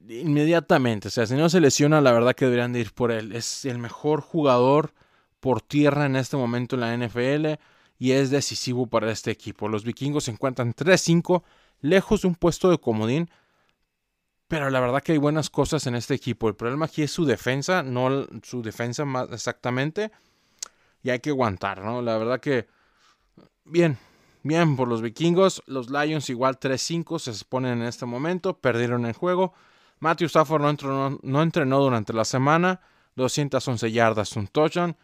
Inmediatamente. 0.10 1.08
O 1.08 1.12
sea, 1.12 1.26
si 1.26 1.36
no 1.36 1.48
se 1.48 1.62
lesiona, 1.62 2.02
la 2.02 2.12
verdad 2.12 2.36
que 2.36 2.44
deberían 2.44 2.74
de 2.74 2.82
ir 2.82 2.94
por 2.94 3.14
él. 3.14 3.34
Es 3.34 3.64
el 3.64 3.78
mejor 3.78 4.20
jugador 4.20 4.94
por 5.40 5.62
tierra 5.62 6.06
en 6.06 6.18
este 6.18 6.36
momento 6.36 6.76
en 6.76 6.82
la 6.82 6.98
NFL 6.98 7.62
y 7.98 8.12
es 8.12 8.30
decisivo 8.30 8.88
para 8.88 9.10
este 9.10 9.32
equipo. 9.32 9.70
Los 9.70 9.86
vikingos 9.86 10.26
se 10.26 10.32
encuentran 10.32 10.74
3-5, 10.74 11.44
lejos 11.82 12.22
de 12.22 12.28
un 12.28 12.36
puesto 12.36 12.70
de 12.70 12.78
comodín, 12.78 13.30
pero 14.48 14.70
la 14.70 14.80
verdad 14.80 15.04
que 15.04 15.12
hay 15.12 15.18
buenas 15.18 15.50
cosas 15.50 15.86
en 15.88 15.96
este 15.96 16.16
equipo. 16.16 16.48
El 16.48 16.56
problema 16.56 16.86
aquí 16.86 17.04
es 17.04 17.12
su 17.12 17.26
defensa, 17.26 17.84
no 17.84 18.26
su 18.44 18.62
defensa 18.62 19.06
más 19.06 19.32
exactamente, 19.32 20.12
y 21.04 21.12
hay 21.12 21.20
que 21.20 21.30
aguantar, 21.30 21.84
¿no? 21.84 22.02
La 22.02 22.18
verdad 22.18 22.40
que 22.40 22.68
bien, 23.64 23.98
bien 24.44 24.76
por 24.76 24.88
los 24.88 25.02
vikingos. 25.02 25.64
Los 25.66 25.90
Lions 25.90 26.30
igual 26.30 26.60
3-5 26.60 27.20
se 27.20 27.32
exponen 27.32 27.82
en 27.82 27.88
este 27.88 28.06
momento, 28.06 28.58
perdieron 28.58 29.06
el 29.06 29.14
juego. 29.14 29.54
Matthew 30.00 30.28
Stafford 30.28 30.62
no 30.62 30.70
entrenó, 30.70 31.20
no 31.22 31.42
entrenó 31.42 31.80
durante 31.80 32.14
la 32.14 32.26
semana, 32.26 32.82
211 33.16 33.92
yardas, 33.92 34.36
un 34.36 34.48
touchdown. 34.48 34.98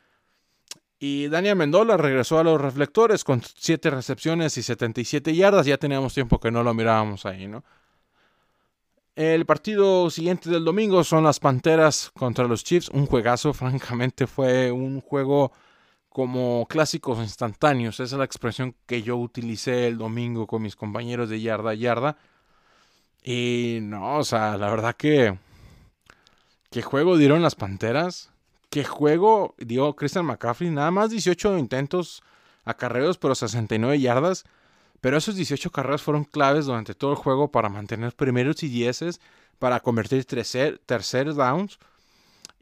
Y 0.98 1.28
Daniel 1.28 1.58
Mendola 1.58 1.98
regresó 1.98 2.40
a 2.40 2.44
los 2.44 2.60
reflectores 2.60 3.24
con 3.24 3.42
7 3.42 3.90
recepciones 3.90 4.58
y 4.58 4.64
77 4.64 5.36
yardas. 5.36 5.66
Ya 5.66 5.78
teníamos 5.78 6.14
tiempo 6.14 6.40
que 6.40 6.52
no 6.52 6.64
lo 6.64 6.74
mirábamos 6.74 7.26
ahí, 7.26 7.48
¿no? 7.48 7.64
El 9.16 9.46
partido 9.46 10.10
siguiente 10.10 10.50
del 10.50 10.66
domingo 10.66 11.04
son 11.06 11.24
las 11.24 11.40
Panteras 11.40 12.12
contra 12.14 12.48
los 12.48 12.64
Chiefs. 12.64 12.90
Un 12.90 13.06
juegazo, 13.06 13.54
francamente, 13.54 14.28
fue 14.28 14.72
un 14.72 15.02
juego 15.02 15.52
como 16.10 16.66
clásicos 16.70 17.20
instantáneos. 17.20 18.00
Esa 18.00 18.16
es 18.16 18.20
la 18.20 18.26
expresión 18.26 18.76
que 18.86 19.04
yo 19.04 19.18
utilicé 19.18 19.88
el 19.88 19.98
domingo 19.98 20.48
con 20.48 20.62
mis 20.62 20.76
compañeros 20.76 21.30
de 21.30 21.42
yarda 21.42 21.72
a 21.72 21.76
yarda. 21.76 22.18
Y 23.24 23.80
no, 23.82 24.18
o 24.18 24.24
sea, 24.24 24.58
la 24.58 24.70
verdad 24.70 24.96
que. 24.96 25.38
¿Qué 26.70 26.82
juego 26.82 27.18
dieron 27.18 27.42
las 27.42 27.56
Panteras? 27.56 28.32
¿Qué 28.76 28.84
juego 28.84 29.56
dio 29.58 29.96
Christian 29.96 30.26
McCaffrey? 30.26 30.70
Nada 30.70 30.92
más 30.92 31.10
18 31.10 31.58
intentos 31.58 32.22
acarreos, 32.66 33.18
pero 33.18 33.34
69 33.34 34.02
yardas. 34.02 34.44
Pero 35.00 35.16
esos 35.16 35.38
18 35.38 35.72
carreras 35.72 36.02
fueron 36.02 36.26
claves 36.26 36.66
durante 36.66 36.94
todo 36.94 37.12
el 37.12 37.16
juego 37.16 37.50
para 37.50 37.70
mantener 37.70 38.14
primeros 38.14 38.64
y 38.64 38.68
dieces, 38.68 39.22
para 39.60 39.80
convertir 39.80 40.26
tercer, 40.26 40.82
terceros 40.86 41.38
downs. 41.38 41.80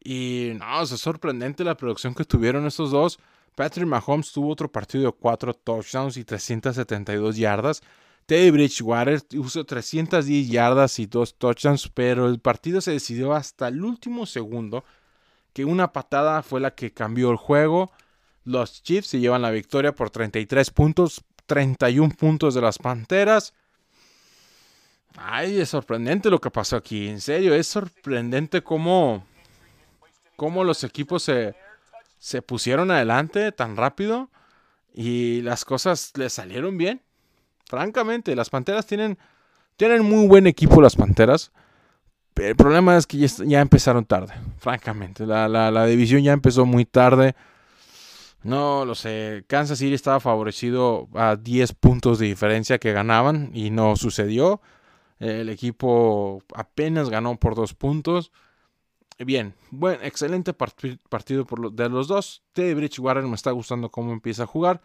Y 0.03 0.51
no, 0.59 0.83
es 0.83 0.89
sorprendente 0.89 1.63
la 1.63 1.75
producción 1.75 2.13
que 2.13 2.25
tuvieron 2.25 2.67
estos 2.67 2.91
dos. 2.91 3.17
Patrick 3.55 3.87
Mahomes 3.87 4.31
tuvo 4.31 4.51
otro 4.51 4.71
partido 4.71 5.05
de 5.05 5.11
4 5.13 5.51
touchdowns 5.55 6.17
y 6.17 6.23
372 6.23 7.37
yardas. 7.37 7.81
Teddy 8.27 8.51
Bridgewater 8.51 9.19
usó 9.35 9.65
310 9.65 10.47
yardas 10.47 10.99
y 10.99 11.07
2 11.07 11.39
touchdowns, 11.39 11.89
pero 11.89 12.27
el 12.27 12.39
partido 12.39 12.81
se 12.81 12.91
decidió 12.91 13.33
hasta 13.33 13.67
el 13.69 13.83
último 13.83 14.27
segundo 14.27 14.83
que 15.53 15.65
una 15.65 15.93
patada 15.93 16.43
fue 16.43 16.59
la 16.59 16.75
que 16.75 16.91
cambió 16.91 17.31
el 17.31 17.37
juego. 17.37 17.91
Los 18.43 18.83
Chiefs 18.83 19.07
se 19.07 19.19
llevan 19.19 19.43
la 19.43 19.51
victoria 19.51 19.93
por 19.93 20.09
33 20.09 20.71
puntos, 20.71 21.23
31 21.45 22.13
puntos 22.15 22.55
de 22.55 22.61
las 22.61 22.79
Panteras. 22.79 23.53
Ay, 25.15 25.59
es 25.59 25.69
sorprendente 25.69 26.29
lo 26.29 26.39
que 26.39 26.49
pasó 26.49 26.75
aquí. 26.75 27.07
En 27.07 27.21
serio, 27.21 27.53
es 27.53 27.67
sorprendente 27.67 28.63
cómo, 28.63 29.25
cómo 30.35 30.63
los 30.63 30.83
equipos 30.83 31.23
se, 31.23 31.55
se 32.17 32.41
pusieron 32.41 32.89
adelante 32.89 33.51
tan 33.51 33.77
rápido 33.77 34.29
y 34.93 35.41
las 35.41 35.65
cosas 35.65 36.11
les 36.15 36.33
salieron 36.33 36.77
bien. 36.77 37.01
Francamente, 37.65 38.35
las 38.35 38.49
Panteras 38.49 38.85
tienen, 38.87 39.17
tienen 39.77 40.03
muy 40.03 40.27
buen 40.27 40.47
equipo 40.47 40.81
las 40.81 40.95
Panteras. 40.95 41.51
El 42.35 42.55
problema 42.55 42.97
es 42.97 43.05
que 43.05 43.17
ya, 43.17 43.61
empezaron 43.61 44.05
tarde, 44.05 44.33
francamente. 44.57 45.25
La, 45.25 45.85
división 45.85 46.23
ya 46.23 46.33
empezó 46.33 46.65
muy 46.65 46.85
tarde. 46.85 47.35
No 48.43 48.85
lo 48.85 48.95
sé. 48.95 49.45
Kansas 49.47 49.79
City 49.79 49.93
estaba 49.93 50.19
favorecido 50.19 51.07
a 51.13 51.35
10 51.35 51.73
puntos 51.73 52.19
de 52.19 52.25
diferencia 52.25 52.79
que 52.79 52.91
ganaban 52.91 53.51
y 53.53 53.69
no 53.69 53.95
sucedió. 53.95 54.61
El 55.19 55.49
equipo 55.49 56.43
apenas 56.53 57.09
ganó 57.09 57.37
por 57.37 57.55
2 57.55 57.73
puntos. 57.75 58.31
Bien, 59.19 59.53
buen, 59.69 60.03
excelente 60.03 60.53
partido 60.53 61.45
por 61.45 61.71
de 61.71 61.89
los 61.89 62.07
dos. 62.07 62.43
Teddy 62.53 62.73
Bridgewater 62.73 63.23
me 63.23 63.35
está 63.35 63.51
gustando 63.51 63.89
cómo 63.89 64.11
empieza 64.11 64.43
a 64.43 64.47
jugar. 64.47 64.81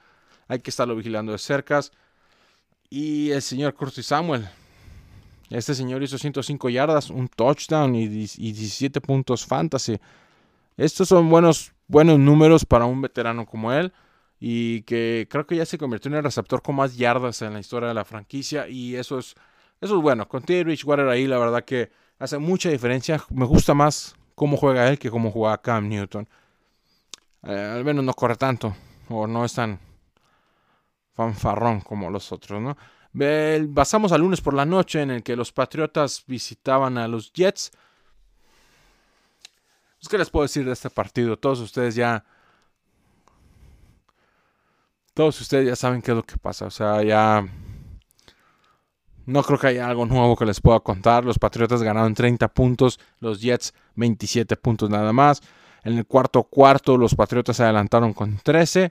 Hay 0.48 0.60
que 0.60 0.70
estarlo 0.70 0.94
vigilando 0.94 1.32
de 1.32 1.38
cerca. 1.38 1.80
Y 2.90 3.30
el 3.30 3.42
señor 3.42 3.74
Curtis 3.74 4.06
Samuel. 4.06 4.48
Este 5.50 5.74
señor 5.74 6.02
hizo 6.02 6.18
105 6.18 6.68
yardas, 6.68 7.10
un 7.10 7.28
touchdown 7.28 7.94
y, 7.94 8.06
17 8.08 9.00
puntos 9.00 9.46
fantasy. 9.46 9.98
Estos 10.76 11.08
son 11.08 11.30
buenos, 11.30 11.72
buenos 11.86 12.18
números 12.18 12.64
para 12.64 12.84
un 12.84 13.00
veterano 13.00 13.46
como 13.46 13.72
él. 13.72 13.92
Y 14.40 14.82
que 14.82 15.26
creo 15.28 15.46
que 15.46 15.56
ya 15.56 15.66
se 15.66 15.78
convirtió 15.78 16.10
en 16.10 16.18
el 16.18 16.22
receptor 16.22 16.62
con 16.62 16.76
más 16.76 16.96
yardas 16.96 17.42
en 17.42 17.54
la 17.54 17.60
historia 17.60 17.88
de 17.88 17.94
la 17.94 18.04
franquicia. 18.04 18.68
Y 18.68 18.94
eso 18.94 19.18
es, 19.18 19.34
eso 19.80 19.96
es 19.96 20.02
bueno. 20.02 20.28
Con 20.28 20.42
Teddy 20.42 20.64
Bridgewater 20.64 21.08
ahí, 21.08 21.26
la 21.26 21.38
verdad 21.38 21.64
que 21.64 21.90
hace 22.18 22.38
mucha 22.38 22.68
diferencia. 22.68 23.24
Me 23.30 23.46
gusta 23.46 23.74
más 23.74 24.14
cómo 24.34 24.56
juega 24.56 24.88
él 24.88 24.98
que 24.98 25.10
cómo 25.10 25.30
juega 25.30 25.58
Cam 25.58 25.88
Newton. 25.88 26.28
Eh, 27.42 27.72
al 27.76 27.84
menos 27.84 28.04
no 28.04 28.12
corre 28.14 28.36
tanto. 28.36 28.76
O 29.08 29.26
no 29.26 29.44
es 29.44 29.54
tan 29.54 29.80
fanfarrón 31.14 31.80
como 31.80 32.10
los 32.10 32.30
otros, 32.30 32.62
¿no? 32.62 32.76
Pasamos 33.74 34.12
al 34.12 34.20
lunes 34.20 34.40
por 34.40 34.54
la 34.54 34.64
noche 34.64 35.02
en 35.02 35.10
el 35.10 35.22
que 35.22 35.36
los 35.36 35.52
Patriotas 35.52 36.24
visitaban 36.26 36.98
a 36.98 37.08
los 37.08 37.32
Jets. 37.32 37.70
Pues, 39.98 40.08
¿Qué 40.08 40.18
les 40.18 40.30
puedo 40.30 40.44
decir 40.44 40.64
de 40.64 40.72
este 40.72 40.90
partido? 40.90 41.36
Todos 41.36 41.60
ustedes 41.60 41.94
ya... 41.94 42.24
Todos 45.14 45.40
ustedes 45.40 45.66
ya 45.66 45.74
saben 45.74 46.00
qué 46.00 46.12
es 46.12 46.16
lo 46.16 46.22
que 46.22 46.36
pasa. 46.36 46.66
O 46.66 46.70
sea, 46.70 47.02
ya... 47.02 47.46
No 49.26 49.42
creo 49.42 49.58
que 49.58 49.66
haya 49.66 49.86
algo 49.88 50.06
nuevo 50.06 50.36
que 50.36 50.46
les 50.46 50.60
pueda 50.60 50.80
contar. 50.80 51.24
Los 51.24 51.38
Patriotas 51.38 51.82
ganaron 51.82 52.14
30 52.14 52.48
puntos, 52.48 52.98
los 53.20 53.42
Jets 53.42 53.74
27 53.96 54.56
puntos 54.56 54.88
nada 54.88 55.12
más. 55.12 55.42
En 55.84 55.98
el 55.98 56.06
cuarto 56.06 56.44
cuarto 56.44 56.96
los 56.96 57.14
Patriotas 57.14 57.56
se 57.56 57.64
adelantaron 57.64 58.14
con 58.14 58.38
13. 58.38 58.90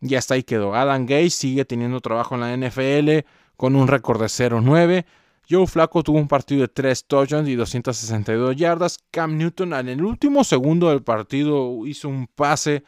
Y 0.00 0.14
hasta 0.14 0.34
ahí 0.34 0.42
quedó. 0.42 0.74
Adam 0.74 1.06
Gase 1.06 1.30
sigue 1.30 1.64
teniendo 1.64 2.00
trabajo 2.00 2.34
en 2.34 2.40
la 2.40 2.56
NFL 2.56 3.26
con 3.56 3.76
un 3.76 3.88
récord 3.88 4.20
de 4.20 4.26
0-9. 4.26 5.04
Joe 5.48 5.66
Flaco 5.66 6.02
tuvo 6.02 6.18
un 6.18 6.28
partido 6.28 6.62
de 6.62 6.68
3 6.68 7.04
touchdowns 7.06 7.48
y 7.48 7.56
262 7.56 8.56
yardas. 8.56 8.98
Cam 9.10 9.36
Newton 9.36 9.74
en 9.74 9.88
el 9.88 10.04
último 10.04 10.44
segundo 10.44 10.88
del 10.88 11.02
partido 11.02 11.86
hizo 11.86 12.08
un 12.08 12.26
pase 12.28 12.84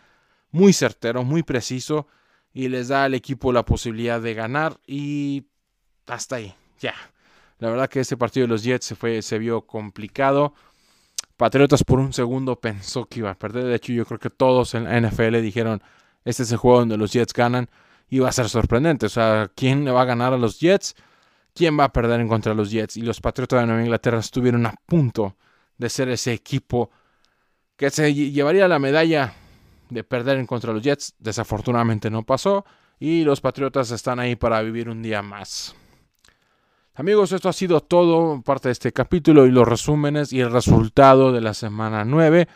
muy 0.50 0.72
certero, 0.72 1.24
muy 1.24 1.42
preciso 1.42 2.06
y 2.54 2.68
les 2.68 2.88
da 2.88 3.04
al 3.04 3.14
equipo 3.14 3.52
la 3.52 3.64
posibilidad 3.64 4.20
de 4.20 4.34
ganar 4.34 4.78
y 4.86 5.46
hasta 6.06 6.36
ahí, 6.36 6.54
ya. 6.78 6.94
La 7.58 7.70
verdad 7.70 7.88
que 7.88 8.00
ese 8.00 8.16
partido 8.16 8.46
de 8.46 8.52
los 8.52 8.62
Jets 8.64 8.86
se, 8.86 8.94
fue, 8.94 9.22
se 9.22 9.38
vio 9.38 9.62
complicado. 9.62 10.54
Patriotas 11.36 11.84
por 11.84 11.98
un 11.98 12.12
segundo 12.12 12.60
pensó 12.60 13.06
que 13.06 13.20
iba 13.20 13.30
a 13.30 13.38
perder. 13.38 13.64
De 13.64 13.74
hecho, 13.76 13.92
yo 13.92 14.04
creo 14.04 14.18
que 14.18 14.30
todos 14.30 14.74
en 14.74 14.84
la 14.84 15.00
NFL 15.00 15.40
dijeron, 15.40 15.82
este 16.24 16.42
es 16.44 16.52
el 16.52 16.58
juego 16.58 16.80
donde 16.80 16.96
los 16.96 17.12
Jets 17.12 17.32
ganan 17.32 17.68
y 18.08 18.18
va 18.18 18.28
a 18.28 18.32
ser 18.32 18.48
sorprendente. 18.48 19.06
O 19.06 19.08
sea, 19.08 19.50
¿quién 19.54 19.86
va 19.86 20.02
a 20.02 20.04
ganar 20.04 20.32
a 20.32 20.38
los 20.38 20.60
Jets? 20.60 20.94
¿Quién 21.54 21.78
va 21.78 21.84
a 21.84 21.92
perder 21.92 22.20
en 22.20 22.28
contra 22.28 22.52
de 22.52 22.56
los 22.56 22.70
Jets? 22.70 22.96
Y 22.96 23.02
los 23.02 23.20
Patriotas 23.20 23.60
de 23.60 23.66
Nueva 23.66 23.82
Inglaterra 23.82 24.18
estuvieron 24.18 24.66
a 24.66 24.74
punto 24.86 25.36
de 25.76 25.88
ser 25.88 26.08
ese 26.08 26.32
equipo 26.32 26.90
que 27.76 27.90
se 27.90 28.12
llevaría 28.14 28.68
la 28.68 28.78
medalla 28.78 29.34
de 29.90 30.04
perder 30.04 30.38
en 30.38 30.46
contra 30.46 30.68
de 30.68 30.74
los 30.74 30.84
Jets. 30.84 31.14
Desafortunadamente 31.18 32.10
no 32.10 32.22
pasó. 32.22 32.64
Y 32.98 33.24
los 33.24 33.40
Patriotas 33.40 33.90
están 33.90 34.20
ahí 34.20 34.36
para 34.36 34.62
vivir 34.62 34.88
un 34.88 35.02
día 35.02 35.22
más. 35.22 35.74
Amigos, 36.94 37.32
esto 37.32 37.48
ha 37.48 37.54
sido 37.54 37.80
todo 37.80 38.42
parte 38.42 38.68
de 38.68 38.72
este 38.72 38.92
capítulo 38.92 39.46
y 39.46 39.50
los 39.50 39.66
resúmenes 39.66 40.32
y 40.32 40.40
el 40.40 40.52
resultado 40.52 41.32
de 41.32 41.40
la 41.40 41.54
semana 41.54 42.04
9. 42.04 42.46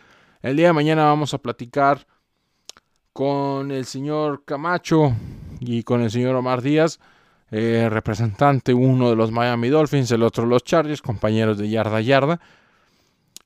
El 0.43 0.57
día 0.57 0.67
de 0.67 0.73
mañana 0.75 1.05
vamos 1.05 1.33
a 1.33 1.39
platicar 1.39 2.07
con 3.17 3.71
el 3.71 3.87
señor 3.87 4.43
Camacho 4.45 5.17
y 5.59 5.85
con 5.85 6.03
el 6.03 6.11
señor 6.11 6.37
Omar 6.37 6.61
Díaz, 6.61 7.01
eh, 7.51 7.89
representante 7.91 8.75
uno 8.75 9.09
de 9.09 9.17
los 9.17 9.33
Miami 9.33 9.71
Dolphins, 9.71 10.11
el 10.11 10.23
otro 10.23 10.45
los 10.45 10.65
Chargers, 10.65 11.01
compañeros 11.01 11.57
de 11.57 11.71
yarda 11.71 11.97
a 11.97 12.01
yarda. 12.03 12.41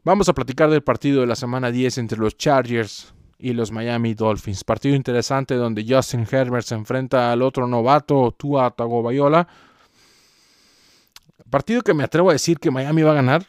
Vamos 0.02 0.28
a 0.28 0.32
platicar 0.32 0.70
del 0.70 0.82
partido 0.82 1.20
de 1.20 1.28
la 1.28 1.36
semana 1.36 1.70
10 1.70 1.98
entre 1.98 2.18
los 2.18 2.36
Chargers 2.36 3.14
y 3.38 3.52
los 3.52 3.70
Miami 3.70 4.14
Dolphins. 4.14 4.64
Partido 4.64 4.96
interesante 4.96 5.54
donde 5.54 5.86
Justin 5.88 6.26
Herbert 6.28 6.66
se 6.66 6.74
enfrenta 6.74 7.30
al 7.30 7.40
otro 7.40 7.68
novato, 7.68 8.34
Tua 8.36 8.72
Tagovailoa. 8.72 9.46
Partido 11.48 11.82
que 11.82 11.94
me 11.94 12.02
atrevo 12.02 12.30
a 12.30 12.32
decir 12.32 12.58
que 12.58 12.72
Miami 12.72 13.02
va 13.02 13.12
a 13.12 13.22
ganar, 13.22 13.46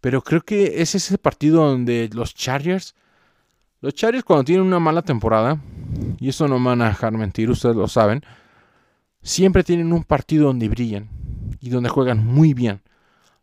pero 0.00 0.22
creo 0.22 0.42
que 0.42 0.80
es 0.80 0.94
ese 0.94 1.18
partido 1.18 1.66
donde 1.66 2.08
los 2.12 2.36
Chargers 2.36 2.94
los 3.80 3.94
Chargers 3.94 4.24
cuando 4.24 4.44
tienen 4.44 4.66
una 4.66 4.78
mala 4.78 5.02
temporada, 5.02 5.58
y 6.18 6.28
eso 6.28 6.46
no 6.48 6.58
me 6.58 6.66
van 6.66 6.82
a 6.82 6.88
dejar 6.88 7.12
mentir, 7.12 7.50
ustedes 7.50 7.76
lo 7.76 7.88
saben, 7.88 8.22
siempre 9.22 9.64
tienen 9.64 9.92
un 9.92 10.04
partido 10.04 10.46
donde 10.46 10.68
brillan 10.68 11.08
y 11.60 11.70
donde 11.70 11.88
juegan 11.88 12.24
muy 12.24 12.54
bien. 12.54 12.82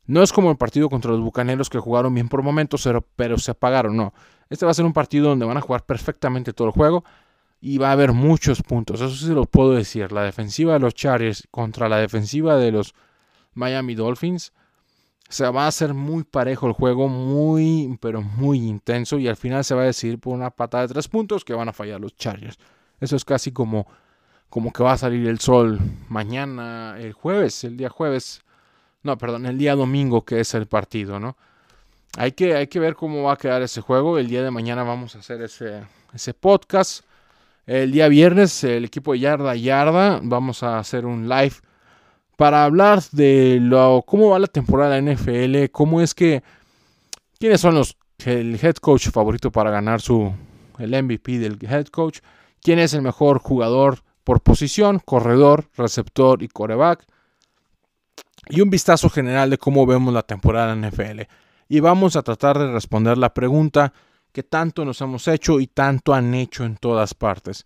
No 0.05 0.23
es 0.23 0.31
como 0.31 0.49
el 0.49 0.57
partido 0.57 0.89
contra 0.89 1.11
los 1.11 1.19
Bucaneros 1.21 1.69
que 1.69 1.79
jugaron 1.79 2.13
bien 2.13 2.29
por 2.29 2.41
momentos, 2.41 2.87
pero, 3.15 3.37
se 3.37 3.51
apagaron, 3.51 3.97
no. 3.97 4.13
Este 4.49 4.65
va 4.65 4.71
a 4.71 4.73
ser 4.73 4.85
un 4.85 4.93
partido 4.93 5.27
donde 5.27 5.45
van 5.45 5.57
a 5.57 5.61
jugar 5.61 5.85
perfectamente 5.85 6.53
todo 6.53 6.67
el 6.67 6.73
juego 6.73 7.03
y 7.59 7.77
va 7.77 7.89
a 7.89 7.91
haber 7.91 8.13
muchos 8.13 8.61
puntos. 8.61 9.01
Eso 9.01 9.13
sí 9.13 9.33
lo 9.33 9.43
puedo 9.45 9.73
decir. 9.73 10.13
La 10.13 10.23
defensiva 10.23 10.73
de 10.73 10.79
los 10.79 10.93
Chargers 10.93 11.47
contra 11.51 11.89
la 11.89 11.97
defensiva 11.97 12.55
de 12.55 12.71
los 12.71 12.95
Miami 13.53 13.95
Dolphins 13.95 14.53
se 15.29 15.47
va 15.49 15.65
a 15.65 15.67
hacer 15.67 15.93
muy 15.93 16.23
parejo 16.23 16.67
el 16.67 16.73
juego, 16.73 17.07
muy, 17.09 17.97
pero 18.01 18.21
muy 18.21 18.59
intenso. 18.59 19.17
Y 19.19 19.27
al 19.27 19.35
final 19.35 19.63
se 19.63 19.75
va 19.75 19.81
a 19.81 19.85
decidir 19.85 20.19
por 20.19 20.33
una 20.33 20.51
patada 20.51 20.87
de 20.87 20.93
tres 20.93 21.07
puntos 21.07 21.43
que 21.43 21.53
van 21.53 21.69
a 21.69 21.73
fallar 21.73 21.99
los 21.99 22.15
Chargers. 22.15 22.57
Eso 22.99 23.15
es 23.15 23.25
casi 23.25 23.51
como, 23.51 23.87
como 24.49 24.71
que 24.71 24.83
va 24.83 24.93
a 24.93 24.97
salir 24.97 25.27
el 25.27 25.39
sol 25.39 25.79
mañana, 26.09 26.95
el 26.99 27.13
jueves, 27.13 27.63
el 27.63 27.77
día 27.77 27.89
jueves. 27.89 28.41
No, 29.03 29.17
perdón, 29.17 29.45
el 29.45 29.57
día 29.57 29.75
domingo 29.75 30.23
que 30.23 30.39
es 30.39 30.53
el 30.53 30.67
partido, 30.67 31.19
¿no? 31.19 31.37
Hay 32.17 32.31
que, 32.31 32.55
hay 32.55 32.67
que 32.67 32.79
ver 32.79 32.95
cómo 32.95 33.23
va 33.23 33.33
a 33.33 33.37
quedar 33.37 33.61
ese 33.61 33.81
juego. 33.81 34.17
El 34.17 34.27
día 34.27 34.43
de 34.43 34.49
mañana 34.49 34.83
vamos 34.83 35.15
a 35.15 35.19
hacer 35.19 35.41
ese, 35.41 35.83
ese 36.13 36.33
podcast. 36.33 37.03
El 37.65 37.91
día 37.91 38.07
viernes, 38.07 38.63
el 38.63 38.85
equipo 38.85 39.11
de 39.11 39.19
Yarda 39.19 39.55
Yarda, 39.55 40.21
vamos 40.23 40.63
a 40.63 40.79
hacer 40.79 41.05
un 41.05 41.27
live 41.27 41.55
para 42.37 42.63
hablar 42.63 43.01
de 43.11 43.57
lo, 43.59 44.03
cómo 44.05 44.29
va 44.29 44.39
la 44.39 44.47
temporada 44.47 45.01
NFL, 45.01 45.65
cómo 45.71 46.01
es 46.01 46.13
que, 46.13 46.43
quiénes 47.39 47.59
son 47.59 47.75
los, 47.75 47.97
el 48.23 48.57
head 48.63 48.75
coach 48.75 49.09
favorito 49.09 49.51
para 49.51 49.71
ganar 49.71 50.01
su, 50.01 50.31
el 50.77 51.03
MVP 51.03 51.39
del 51.39 51.57
head 51.61 51.87
coach, 51.87 52.19
quién 52.61 52.79
es 52.79 52.93
el 52.93 53.01
mejor 53.01 53.39
jugador 53.39 54.03
por 54.23 54.41
posición, 54.41 54.99
corredor, 55.03 55.65
receptor 55.75 56.43
y 56.43 56.47
coreback, 56.47 57.05
y 58.49 58.61
un 58.61 58.69
vistazo 58.69 59.09
general 59.09 59.49
de 59.49 59.57
cómo 59.57 59.85
vemos 59.85 60.13
la 60.13 60.21
temporada 60.21 60.75
NFL. 60.75 61.21
Y 61.69 61.79
vamos 61.79 62.15
a 62.15 62.21
tratar 62.21 62.59
de 62.59 62.71
responder 62.71 63.17
la 63.17 63.33
pregunta 63.33 63.91
que 64.31 64.43
tanto 64.43 64.85
nos 64.85 65.01
hemos 65.01 65.27
hecho 65.27 65.59
y 65.59 65.67
tanto 65.67 66.13
han 66.13 66.33
hecho 66.35 66.63
en 66.63 66.77
todas 66.77 67.13
partes. 67.13 67.65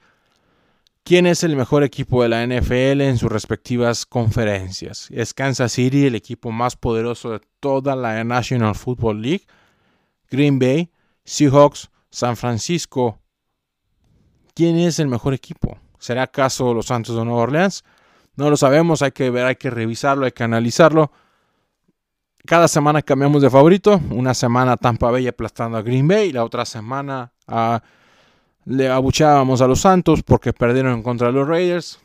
¿Quién 1.03 1.25
es 1.25 1.43
el 1.43 1.55
mejor 1.55 1.83
equipo 1.83 2.21
de 2.21 2.29
la 2.29 2.45
NFL 2.45 3.01
en 3.01 3.17
sus 3.17 3.31
respectivas 3.31 4.05
conferencias? 4.05 5.09
¿Es 5.11 5.33
Kansas 5.33 5.71
City 5.71 6.05
el 6.05 6.15
equipo 6.15 6.51
más 6.51 6.75
poderoso 6.75 7.31
de 7.31 7.41
toda 7.59 7.95
la 7.95 8.23
National 8.23 8.75
Football 8.75 9.21
League? 9.21 9.45
Green 10.29 10.59
Bay, 10.59 10.91
Seahawks, 11.25 11.89
San 12.11 12.37
Francisco. 12.37 13.19
¿Quién 14.53 14.77
es 14.77 14.99
el 14.99 15.07
mejor 15.07 15.33
equipo? 15.33 15.77
¿Será 15.97 16.23
acaso 16.23 16.73
los 16.73 16.85
Santos 16.85 17.15
de 17.15 17.25
Nueva 17.25 17.41
Orleans? 17.41 17.83
No 18.35 18.49
lo 18.49 18.55
sabemos, 18.55 19.01
hay 19.01 19.11
que 19.11 19.29
ver, 19.29 19.45
hay 19.45 19.55
que 19.55 19.69
revisarlo, 19.69 20.25
hay 20.25 20.31
que 20.31 20.43
analizarlo. 20.43 21.11
Cada 22.45 22.67
semana 22.67 23.01
cambiamos 23.01 23.41
de 23.41 23.49
favorito. 23.49 23.99
Una 24.11 24.33
semana 24.33 24.77
Tampa 24.77 25.11
Bay 25.11 25.27
aplastando 25.27 25.77
a 25.77 25.81
Green 25.81 26.07
Bay, 26.07 26.31
la 26.31 26.43
otra 26.43 26.65
semana 26.65 27.33
a 27.47 27.81
le 28.65 28.89
abuchábamos 28.89 29.61
a 29.61 29.67
los 29.67 29.81
Santos 29.81 30.23
porque 30.23 30.53
perdieron 30.53 31.01
contra 31.03 31.31
los 31.31 31.47
Raiders. 31.47 31.99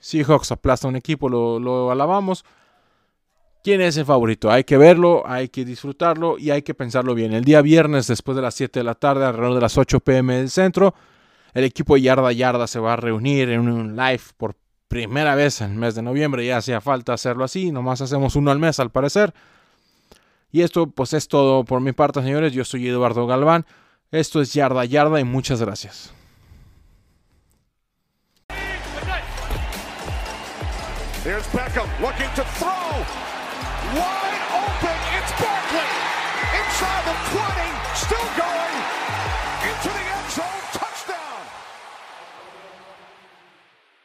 Seahawks 0.00 0.52
aplasta 0.52 0.88
un 0.88 0.96
equipo, 0.96 1.28
lo, 1.28 1.90
alabamos. 1.90 2.44
¿Quién 3.62 3.80
es 3.80 3.96
el 3.96 4.04
favorito? 4.04 4.50
Hay 4.50 4.64
que 4.64 4.76
verlo, 4.76 5.22
hay 5.26 5.48
que 5.48 5.64
disfrutarlo 5.64 6.38
y 6.38 6.50
hay 6.50 6.60
que 6.60 6.74
pensarlo 6.74 7.14
bien. 7.14 7.32
El 7.32 7.44
día 7.44 7.62
viernes, 7.62 8.06
después 8.06 8.36
de 8.36 8.42
las 8.42 8.54
7 8.54 8.80
de 8.80 8.84
la 8.84 8.94
tarde, 8.94 9.24
alrededor 9.24 9.54
de 9.54 9.62
las 9.62 9.78
8 9.78 10.00
pm 10.00 10.36
del 10.36 10.50
centro, 10.50 10.94
el 11.54 11.64
equipo 11.64 11.96
Yarda 11.96 12.30
Yarda 12.32 12.66
se 12.66 12.78
va 12.78 12.92
a 12.92 12.96
reunir 12.96 13.48
en 13.48 13.60
un 13.60 13.96
live 13.96 14.20
por 14.36 14.54
primera 14.88 15.34
vez 15.34 15.62
en 15.62 15.70
el 15.70 15.78
mes 15.78 15.94
de 15.94 16.02
noviembre. 16.02 16.44
Ya 16.44 16.58
hacía 16.58 16.82
falta 16.82 17.14
hacerlo 17.14 17.44
así, 17.44 17.72
nomás 17.72 18.02
hacemos 18.02 18.36
uno 18.36 18.50
al 18.50 18.58
mes 18.58 18.78
al 18.80 18.90
parecer. 18.90 19.32
Y 20.52 20.60
esto 20.60 20.86
pues 20.86 21.14
es 21.14 21.28
todo 21.28 21.64
por 21.64 21.80
mi 21.80 21.92
parte, 21.92 22.22
señores. 22.22 22.52
Yo 22.52 22.66
soy 22.66 22.86
Eduardo 22.86 23.26
Galván. 23.26 23.64
Esto 24.14 24.40
es 24.40 24.54
Yarda 24.54 24.84
Yarda 24.84 25.18
y 25.18 25.24
muchas 25.24 25.60
gracias. 25.60 26.12
Here's 31.24 31.44
Beckham 31.48 31.88
looking 32.00 32.30
to 32.36 32.44
throw. 32.54 32.94
Wide 33.98 34.44
open. 34.54 34.98
It's 35.18 35.32
Barkley. 35.42 35.90
Inside 36.60 37.04
the 37.10 37.16
20. 37.34 37.74
Still 37.96 38.28
going. 38.38 38.76
Into 39.66 39.88
the 39.88 40.13